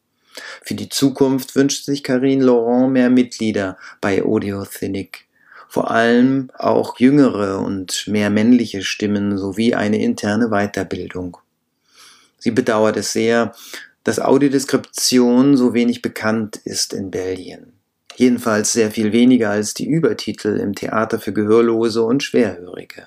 Für 0.62 0.74
die 0.74 0.88
Zukunft 0.88 1.54
wünscht 1.54 1.84
sich 1.84 2.02
Karine 2.02 2.44
Laurent 2.44 2.92
mehr 2.92 3.10
Mitglieder 3.10 3.78
bei 4.00 4.22
Audiothinic. 4.22 5.26
Vor 5.70 5.92
allem 5.92 6.50
auch 6.58 6.98
jüngere 6.98 7.60
und 7.60 8.08
mehr 8.08 8.28
männliche 8.28 8.82
Stimmen 8.82 9.38
sowie 9.38 9.72
eine 9.76 10.02
interne 10.02 10.48
Weiterbildung. 10.48 11.36
Sie 12.38 12.50
bedauert 12.50 12.96
es 12.96 13.12
sehr, 13.12 13.54
dass 14.02 14.18
Audiodeskription 14.18 15.56
so 15.56 15.72
wenig 15.72 16.02
bekannt 16.02 16.56
ist 16.64 16.92
in 16.92 17.12
Belgien. 17.12 17.74
Jedenfalls 18.16 18.72
sehr 18.72 18.90
viel 18.90 19.12
weniger 19.12 19.50
als 19.50 19.72
die 19.72 19.86
Übertitel 19.86 20.58
im 20.58 20.74
Theater 20.74 21.20
für 21.20 21.32
Gehörlose 21.32 22.02
und 22.02 22.24
Schwerhörige. 22.24 23.06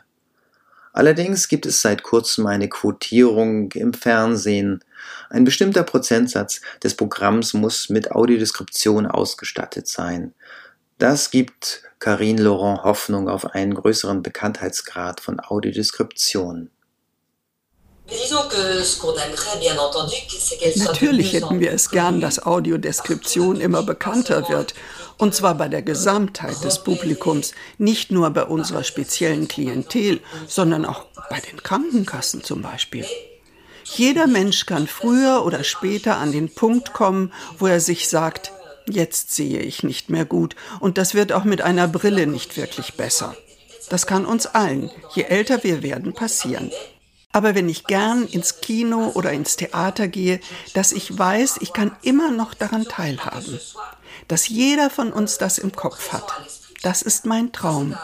Allerdings 0.93 1.49
gibt 1.49 1.65
es 1.65 1.81
seit 1.81 2.01
kurzem 2.01 2.47
eine 2.47 2.69
Quotierung 2.69 3.73
im 3.73 3.93
Fernsehen. 3.93 4.85
Ein 5.29 5.43
bestimmter 5.43 5.83
Prozentsatz 5.83 6.61
des 6.81 6.95
Programms 6.95 7.53
muss 7.53 7.89
mit 7.89 8.11
Audiodeskription 8.11 9.05
ausgestattet 9.05 9.89
sein. 9.89 10.33
Das 11.03 11.31
gibt 11.31 11.83
Karine 11.99 12.41
Laurent 12.41 12.85
Hoffnung 12.85 13.27
auf 13.27 13.47
einen 13.47 13.73
größeren 13.73 14.23
Bekanntheitsgrad 14.23 15.19
von 15.19 15.41
Audiodeskription. 15.41 16.69
Natürlich 20.77 21.33
hätten 21.33 21.59
wir 21.59 21.73
es 21.73 21.89
gern, 21.89 22.21
dass 22.21 22.45
Audiodeskription 22.45 23.59
immer 23.59 23.83
bekannter 23.83 24.47
wird. 24.47 24.75
Und 25.17 25.35
zwar 25.35 25.55
bei 25.55 25.67
der 25.67 25.81
Gesamtheit 25.81 26.63
des 26.63 26.81
Publikums, 26.81 27.51
nicht 27.77 28.09
nur 28.09 28.29
bei 28.29 28.45
unserer 28.45 28.85
speziellen 28.85 29.49
Klientel, 29.49 30.21
sondern 30.47 30.85
auch 30.85 31.07
bei 31.29 31.41
den 31.41 31.61
Krankenkassen 31.61 32.45
zum 32.45 32.61
Beispiel. 32.61 33.05
Jeder 33.83 34.27
Mensch 34.27 34.65
kann 34.65 34.87
früher 34.87 35.43
oder 35.45 35.65
später 35.65 36.15
an 36.15 36.31
den 36.31 36.55
Punkt 36.55 36.93
kommen, 36.93 37.33
wo 37.59 37.67
er 37.67 37.81
sich 37.81 38.07
sagt, 38.07 38.53
jetzt 38.89 39.35
sehe 39.35 39.59
ich 39.59 39.83
nicht 39.83 40.09
mehr 40.09 40.25
gut 40.25 40.55
und 40.79 40.97
das 40.97 41.13
wird 41.13 41.31
auch 41.31 41.43
mit 41.43 41.61
einer 41.61 41.87
Brille 41.87 42.27
nicht 42.27 42.57
wirklich 42.57 42.95
besser. 42.95 43.35
Das 43.89 44.07
kann 44.07 44.25
uns 44.25 44.45
allen, 44.45 44.91
je 45.13 45.23
älter 45.23 45.63
wir 45.63 45.83
werden, 45.83 46.13
passieren. 46.13 46.71
Aber 47.31 47.55
wenn 47.55 47.67
ich 47.67 47.85
gern 47.85 48.27
ins 48.27 48.61
Kino 48.61 49.11
oder 49.15 49.31
ins 49.31 49.55
Theater 49.55 50.07
gehe, 50.07 50.39
dass 50.73 50.91
ich 50.91 51.17
weiß, 51.17 51.57
ich 51.61 51.73
kann 51.73 51.95
immer 52.03 52.31
noch 52.31 52.53
daran 52.53 52.85
teilhaben. 52.85 53.59
Dass 54.27 54.47
jeder 54.47 54.89
von 54.91 55.11
uns 55.11 55.39
das 55.39 55.57
im 55.57 55.75
Kopf 55.75 56.13
hat. 56.13 56.31
Das 56.83 57.01
ist 57.01 57.25
mein 57.25 57.51
Traum. 57.51 57.97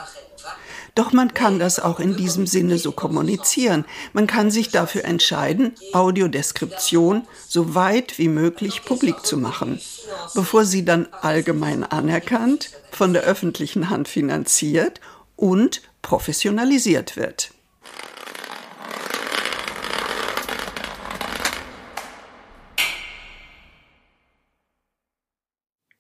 Doch 0.99 1.13
man 1.13 1.33
kann 1.33 1.59
das 1.59 1.79
auch 1.79 2.01
in 2.01 2.17
diesem 2.17 2.45
Sinne 2.45 2.77
so 2.77 2.91
kommunizieren. 2.91 3.85
Man 4.12 4.27
kann 4.27 4.51
sich 4.51 4.67
dafür 4.67 5.05
entscheiden, 5.05 5.71
Audiodeskription 5.93 7.25
so 7.47 7.73
weit 7.73 8.17
wie 8.19 8.27
möglich 8.27 8.83
publik 8.83 9.25
zu 9.25 9.38
machen, 9.38 9.79
bevor 10.35 10.65
sie 10.65 10.83
dann 10.83 11.07
allgemein 11.21 11.85
anerkannt, 11.85 12.71
von 12.91 13.13
der 13.13 13.21
öffentlichen 13.21 13.89
Hand 13.89 14.09
finanziert 14.09 14.99
und 15.38 15.83
professionalisiert 16.01 17.15
wird. 17.15 17.51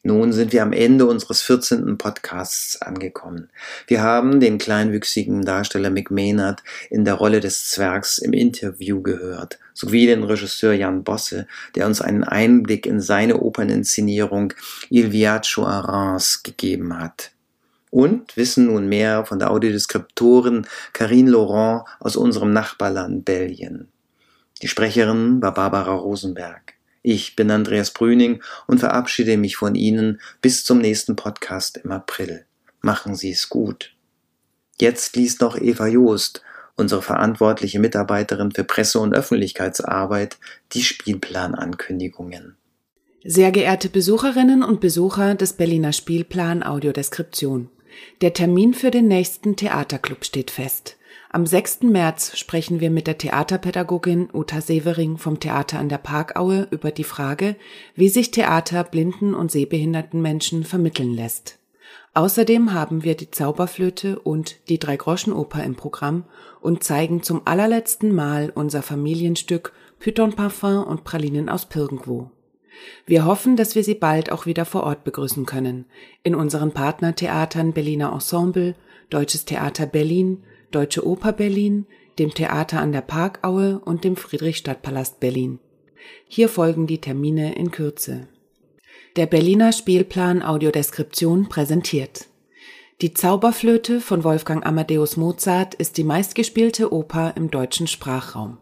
Nun 0.09 0.33
sind 0.33 0.53
wir 0.53 0.63
am 0.63 0.73
Ende 0.73 1.05
unseres 1.05 1.43
14. 1.43 1.99
Podcasts 1.99 2.81
angekommen. 2.81 3.51
Wir 3.85 4.01
haben 4.01 4.39
den 4.39 4.57
kleinwüchsigen 4.57 5.45
Darsteller 5.45 5.91
Mick 5.91 6.09
Maynard 6.09 6.63
in 6.89 7.05
der 7.05 7.13
Rolle 7.13 7.41
des 7.41 7.67
Zwergs 7.67 8.17
im 8.17 8.33
Interview 8.33 9.03
gehört, 9.03 9.59
sowie 9.75 10.07
den 10.07 10.23
Regisseur 10.23 10.73
Jan 10.73 11.03
Bosse, 11.03 11.45
der 11.75 11.85
uns 11.85 12.01
einen 12.01 12.23
Einblick 12.23 12.87
in 12.87 13.01
seine 13.01 13.39
Operninszenierung 13.39 14.53
Il 14.89 15.11
Viaggio 15.11 15.67
a 15.67 15.81
Reims 15.81 16.41
gegeben 16.41 16.97
hat. 16.97 17.29
Und 17.91 18.35
wissen 18.35 18.65
nun 18.65 18.89
mehr 18.89 19.25
von 19.25 19.37
der 19.37 19.51
Audiodeskriptorin 19.51 20.65
Karine 20.91 21.29
Laurent 21.29 21.83
aus 21.99 22.15
unserem 22.15 22.51
Nachbarland 22.51 23.25
Belgien. 23.25 23.89
Die 24.63 24.69
Sprecherin 24.69 25.39
war 25.43 25.53
Barbara 25.53 25.93
Rosenberg. 25.93 26.78
Ich 27.01 27.35
bin 27.35 27.49
Andreas 27.49 27.91
Brüning 27.91 28.41
und 28.67 28.79
verabschiede 28.79 29.37
mich 29.37 29.55
von 29.55 29.75
Ihnen 29.75 30.19
bis 30.41 30.63
zum 30.63 30.79
nächsten 30.79 31.15
Podcast 31.15 31.77
im 31.77 31.91
April. 31.91 32.45
Machen 32.81 33.15
Sie 33.15 33.31
es 33.31 33.49
gut. 33.49 33.95
Jetzt 34.79 35.15
liest 35.15 35.41
noch 35.41 35.57
Eva 35.57 35.87
Joost, 35.87 36.41
unsere 36.75 37.01
verantwortliche 37.01 37.79
Mitarbeiterin 37.79 38.51
für 38.51 38.63
Presse- 38.63 38.99
und 38.99 39.13
Öffentlichkeitsarbeit, 39.13 40.37
die 40.73 40.83
Spielplan-Ankündigungen. 40.83 42.55
Sehr 43.23 43.51
geehrte 43.51 43.89
Besucherinnen 43.89 44.63
und 44.63 44.79
Besucher 44.79 45.35
des 45.35 45.53
Berliner 45.53 45.91
Spielplan 45.91 46.63
Audiodeskription. 46.63 47.69
Der 48.21 48.33
Termin 48.33 48.73
für 48.73 48.91
den 48.91 49.09
nächsten 49.09 49.57
Theaterclub 49.57 50.23
steht 50.23 50.51
fest. 50.51 50.95
Am 51.31 51.45
6. 51.45 51.81
März 51.83 52.39
sprechen 52.39 52.79
wir 52.79 52.89
mit 52.89 53.05
der 53.05 53.19
Theaterpädagogin 53.19 54.29
Uta 54.33 54.61
Severing 54.61 55.19
vom 55.19 55.39
Theater 55.39 55.77
an 55.77 55.87
der 55.87 55.99
Parkaue 55.99 56.67
über 56.71 56.89
die 56.89 57.03
Frage, 57.03 57.55
wie 57.93 58.09
sich 58.09 58.31
Theater 58.31 58.83
blinden 58.83 59.35
und 59.35 59.51
sehbehinderten 59.51 60.23
Menschen 60.23 60.63
vermitteln 60.63 61.13
lässt. 61.13 61.59
Außerdem 62.15 62.73
haben 62.73 63.03
wir 63.03 63.15
die 63.15 63.29
Zauberflöte 63.29 64.17
und 64.17 64.57
die 64.69 64.79
Dreigroschenoper 64.79 65.63
im 65.63 65.75
Programm 65.75 66.25
und 66.61 66.83
zeigen 66.83 67.21
zum 67.21 67.43
allerletzten 67.45 68.11
Mal 68.15 68.51
unser 68.55 68.81
Familienstück 68.81 69.71
Python 69.99 70.33
Parfum 70.33 70.83
und 70.83 71.03
Pralinen 71.03 71.47
aus 71.47 71.67
Pirgendwo. 71.67 72.31
Wir 73.05 73.25
hoffen, 73.25 73.55
dass 73.55 73.75
wir 73.75 73.83
Sie 73.83 73.93
bald 73.93 74.31
auch 74.31 74.47
wieder 74.47 74.65
vor 74.65 74.81
Ort 74.81 75.03
begrüßen 75.03 75.45
können. 75.45 75.85
In 76.23 76.33
unseren 76.33 76.71
Partnertheatern 76.71 77.73
Berliner 77.73 78.13
Ensemble, 78.13 78.73
Deutsches 79.11 79.45
Theater 79.45 79.85
Berlin, 79.85 80.43
Deutsche 80.71 81.05
Oper 81.05 81.33
Berlin, 81.33 81.85
dem 82.19 82.33
Theater 82.33 82.79
an 82.79 82.91
der 82.91 83.01
Parkaue 83.01 83.79
und 83.79 84.03
dem 84.03 84.15
Friedrichstadtpalast 84.15 85.19
Berlin. 85.19 85.59
Hier 86.27 86.49
folgen 86.49 86.87
die 86.87 87.01
Termine 87.01 87.55
in 87.55 87.71
Kürze. 87.71 88.27
Der 89.15 89.25
Berliner 89.25 89.71
Spielplan 89.71 90.43
Audiodeskription 90.43 91.49
präsentiert. 91.49 92.27
Die 93.01 93.13
Zauberflöte 93.13 94.01
von 94.01 94.23
Wolfgang 94.23 94.65
Amadeus 94.65 95.17
Mozart 95.17 95.73
ist 95.73 95.97
die 95.97 96.03
meistgespielte 96.03 96.93
Oper 96.93 97.33
im 97.35 97.49
deutschen 97.49 97.87
Sprachraum. 97.87 98.57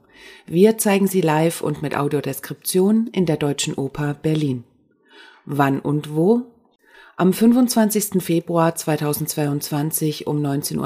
Wir 0.45 0.77
zeigen 0.77 1.07
sie 1.07 1.21
live 1.21 1.61
und 1.61 1.81
mit 1.81 1.97
Audiodeskription 1.97 3.07
in 3.07 3.25
der 3.25 3.37
Deutschen 3.37 3.73
Oper 3.73 4.13
Berlin. 4.13 4.63
Wann 5.45 5.79
und 5.79 6.15
wo? 6.15 6.45
Am 7.19 7.33
25. 7.33 8.21
Februar 8.21 8.75
2022 8.75 10.27
um 10.27 10.37
19.30 10.37 10.77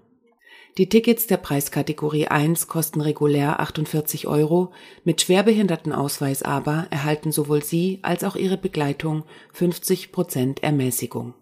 Die 0.78 0.90
Tickets 0.90 1.26
der 1.26 1.38
Preiskategorie 1.38 2.28
1 2.28 2.68
kosten 2.68 3.02
regulär 3.02 3.60
48 3.60 4.28
Euro, 4.28 4.72
mit 5.04 5.22
Schwerbehindertenausweis 5.22 6.44
aber 6.44 6.86
erhalten 6.92 7.32
sowohl 7.32 7.64
Sie 7.64 7.98
als 8.04 8.24
auch 8.24 8.36
Ihre 8.36 8.58
Begleitung 8.58 9.24
50 9.54 10.12
Prozent 10.12 10.62
Ermäßigung. 10.62 11.34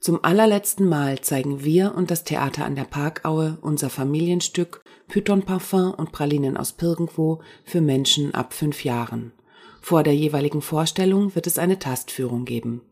Zum 0.00 0.22
allerletzten 0.22 0.88
Mal 0.88 1.20
zeigen 1.20 1.64
wir 1.64 1.94
und 1.94 2.10
das 2.10 2.24
Theater 2.24 2.64
an 2.64 2.76
der 2.76 2.84
Parkaue 2.84 3.58
unser 3.62 3.90
Familienstück 3.90 4.82
Python 5.08 5.42
Parfum 5.42 5.92
und 5.94 6.12
Pralinen 6.12 6.56
aus 6.56 6.72
Pirgendwo 6.72 7.40
für 7.64 7.80
Menschen 7.80 8.34
ab 8.34 8.52
fünf 8.52 8.84
Jahren. 8.84 9.32
Vor 9.80 10.02
der 10.02 10.14
jeweiligen 10.14 10.62
Vorstellung 10.62 11.34
wird 11.34 11.46
es 11.46 11.58
eine 11.58 11.78
Tastführung 11.78 12.44
geben. 12.44 12.82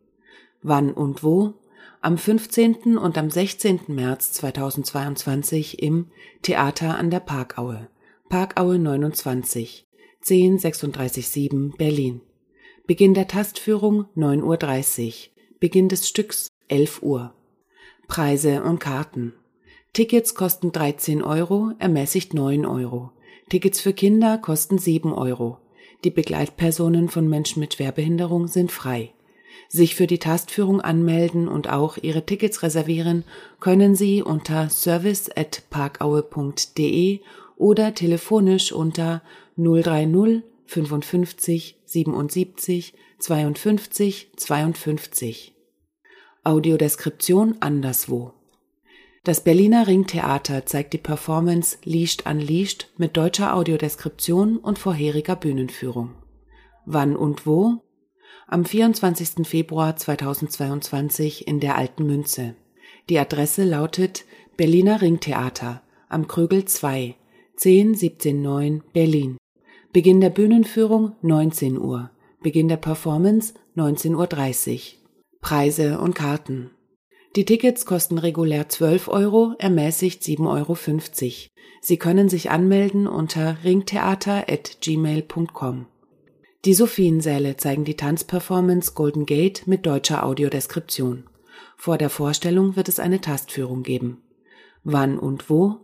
Wann 0.62 0.92
und 0.92 1.22
wo? 1.22 1.54
Am 2.00 2.18
15. 2.18 2.96
und 2.96 3.18
am 3.18 3.30
16. 3.30 3.80
März 3.88 4.32
2022 4.32 5.82
im 5.82 6.06
Theater 6.42 6.96
an 6.96 7.10
der 7.10 7.20
Parkaue. 7.20 7.88
Parkaue 8.28 8.78
29, 8.78 9.86
10367 10.26 11.76
Berlin. 11.76 12.20
Beginn 12.86 13.14
der 13.14 13.26
Tastführung 13.26 14.06
9.30 14.16 15.06
Uhr. 15.06 15.12
Beginn 15.60 15.88
des 15.88 16.08
Stücks 16.08 16.48
11 16.68 17.02
Uhr. 17.02 17.32
Preise 18.08 18.62
und 18.62 18.80
Karten. 18.80 19.34
Tickets 19.92 20.34
kosten 20.34 20.72
13 20.72 21.22
Euro, 21.22 21.72
ermäßigt 21.78 22.32
9 22.34 22.66
Euro. 22.66 23.12
Tickets 23.48 23.80
für 23.80 23.92
Kinder 23.92 24.38
kosten 24.38 24.78
7 24.78 25.12
Euro. 25.12 25.58
Die 26.04 26.10
Begleitpersonen 26.10 27.08
von 27.08 27.28
Menschen 27.28 27.60
mit 27.60 27.74
Schwerbehinderung 27.74 28.48
sind 28.48 28.72
frei. 28.72 29.12
Sich 29.68 29.94
für 29.94 30.06
die 30.06 30.18
Tastführung 30.18 30.80
anmelden 30.80 31.48
und 31.48 31.70
auch 31.70 31.96
ihre 31.96 32.26
Tickets 32.26 32.62
reservieren 32.62 33.24
können 33.60 33.94
Sie 33.94 34.22
unter 34.22 34.68
service@parkaue.de 34.68 37.20
oder 37.56 37.94
telefonisch 37.94 38.72
unter 38.72 39.22
030 39.56 40.42
55 40.66 41.76
77 41.84 42.94
52 43.18 44.30
52. 44.36 45.53
Audiodeskription 46.44 47.56
anderswo. 47.60 48.34
Das 49.24 49.42
Berliner 49.42 49.86
Ringtheater 49.86 50.66
zeigt 50.66 50.92
die 50.92 50.98
Performance 50.98 51.78
Leashed 51.84 52.26
Unleashed 52.26 52.90
mit 52.98 53.16
deutscher 53.16 53.56
Audiodeskription 53.56 54.58
und 54.58 54.78
vorheriger 54.78 55.36
Bühnenführung. 55.36 56.10
Wann 56.84 57.16
und 57.16 57.46
wo? 57.46 57.82
Am 58.46 58.66
24. 58.66 59.48
Februar 59.48 59.96
2022 59.96 61.48
in 61.48 61.60
der 61.60 61.78
Alten 61.78 62.06
Münze. 62.06 62.54
Die 63.08 63.18
Adresse 63.18 63.64
lautet 63.64 64.26
Berliner 64.58 65.00
Ringtheater 65.00 65.80
am 66.10 66.28
Krügel 66.28 66.66
2, 66.66 67.16
10179 67.56 68.82
Berlin. 68.92 69.38
Beginn 69.94 70.20
der 70.20 70.28
Bühnenführung 70.28 71.16
19 71.22 71.78
Uhr. 71.78 72.10
Beginn 72.42 72.68
der 72.68 72.76
Performance 72.76 73.54
19.30 73.76 74.74
Uhr. 74.74 75.03
Preise 75.44 76.00
und 76.00 76.14
Karten. 76.14 76.70
Die 77.36 77.44
Tickets 77.44 77.84
kosten 77.84 78.16
regulär 78.16 78.70
12 78.70 79.08
Euro, 79.08 79.52
ermäßigt 79.58 80.22
7,50 80.22 80.48
Euro. 80.48 80.78
Sie 81.82 81.98
können 81.98 82.30
sich 82.30 82.50
anmelden 82.50 83.06
unter 83.06 83.58
ringtheater.gmail.com. 83.62 85.86
Die 86.64 86.72
Sophiensäle 86.72 87.58
zeigen 87.58 87.84
die 87.84 87.98
Tanzperformance 87.98 88.94
Golden 88.94 89.26
Gate 89.26 89.66
mit 89.66 89.84
deutscher 89.84 90.24
Audiodeskription. 90.24 91.24
Vor 91.76 91.98
der 91.98 92.08
Vorstellung 92.08 92.76
wird 92.76 92.88
es 92.88 92.98
eine 92.98 93.20
Tastführung 93.20 93.82
geben. 93.82 94.22
Wann 94.82 95.18
und 95.18 95.50
wo? 95.50 95.76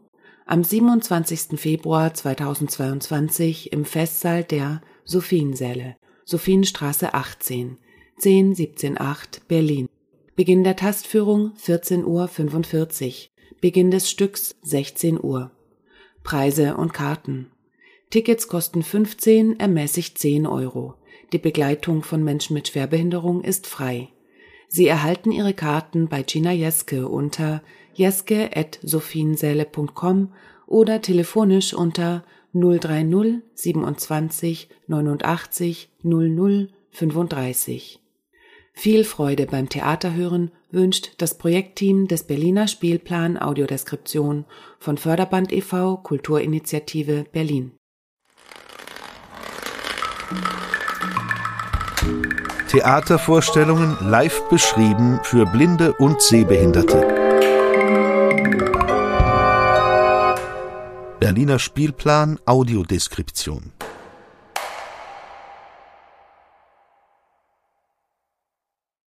Am 0.47 0.65
27. 0.65 1.61
Februar 1.61 2.15
2022 2.15 3.75
im 3.75 3.85
Festsaal 3.85 4.43
der 4.43 4.81
Sophiensäle, 5.05 5.97
Sophienstraße 6.25 7.13
18, 7.13 7.77
10178 8.21 9.43
Berlin. 9.49 9.89
Beginn 10.37 10.63
der 10.63 10.77
Tastführung 10.77 11.55
14.45 11.65 12.05
Uhr. 12.05 12.29
Beginn 13.61 13.91
des 13.91 14.09
Stücks 14.11 14.55
16 14.63 15.19
Uhr. 15.23 15.51
Preise 16.23 16.77
und 16.77 16.93
Karten. 16.93 17.51
Tickets 18.11 18.47
kosten 18.49 18.83
15, 18.83 19.59
ermäßigt 19.59 20.19
10 20.19 20.47
Euro. 20.47 20.97
Die 21.33 21.39
Begleitung 21.39 22.03
von 22.03 22.23
Menschen 22.23 22.53
mit 22.55 22.69
Schwerbehinderung 22.69 23.43
ist 23.43 23.67
frei. 23.67 24.09
Sie 24.69 24.87
erhalten 24.87 25.33
Ihre 25.33 25.55
Karten 25.55 26.09
bei 26.09 26.23
Gina 26.23 26.53
Jeske 26.53 27.09
unter 27.09 27.63
jeske.sophiensäle.com 27.95 30.35
oder 30.67 31.01
telefonisch 31.01 31.73
unter 31.73 32.25
030 32.53 33.39
27 33.55 34.69
89 34.89 35.89
00 36.03 36.69
35. 36.91 38.00
Viel 38.81 39.05
Freude 39.05 39.45
beim 39.45 39.69
Theaterhören 39.69 40.53
wünscht 40.71 41.11
das 41.19 41.37
Projektteam 41.37 42.09
des 42.09 42.23
Berliner 42.23 42.67
Spielplan 42.67 43.37
Audiodeskription 43.37 44.47
von 44.79 44.97
Förderband 44.97 45.53
e.V. 45.53 45.99
Kulturinitiative 45.99 47.27
Berlin. 47.31 47.73
Theatervorstellungen 52.71 53.99
live 54.01 54.49
beschrieben 54.49 55.21
für 55.25 55.45
Blinde 55.45 55.93
und 55.99 56.23
Sehbehinderte. 56.23 57.07
Berliner 61.19 61.59
Spielplan 61.59 62.39
Audiodeskription 62.47 63.73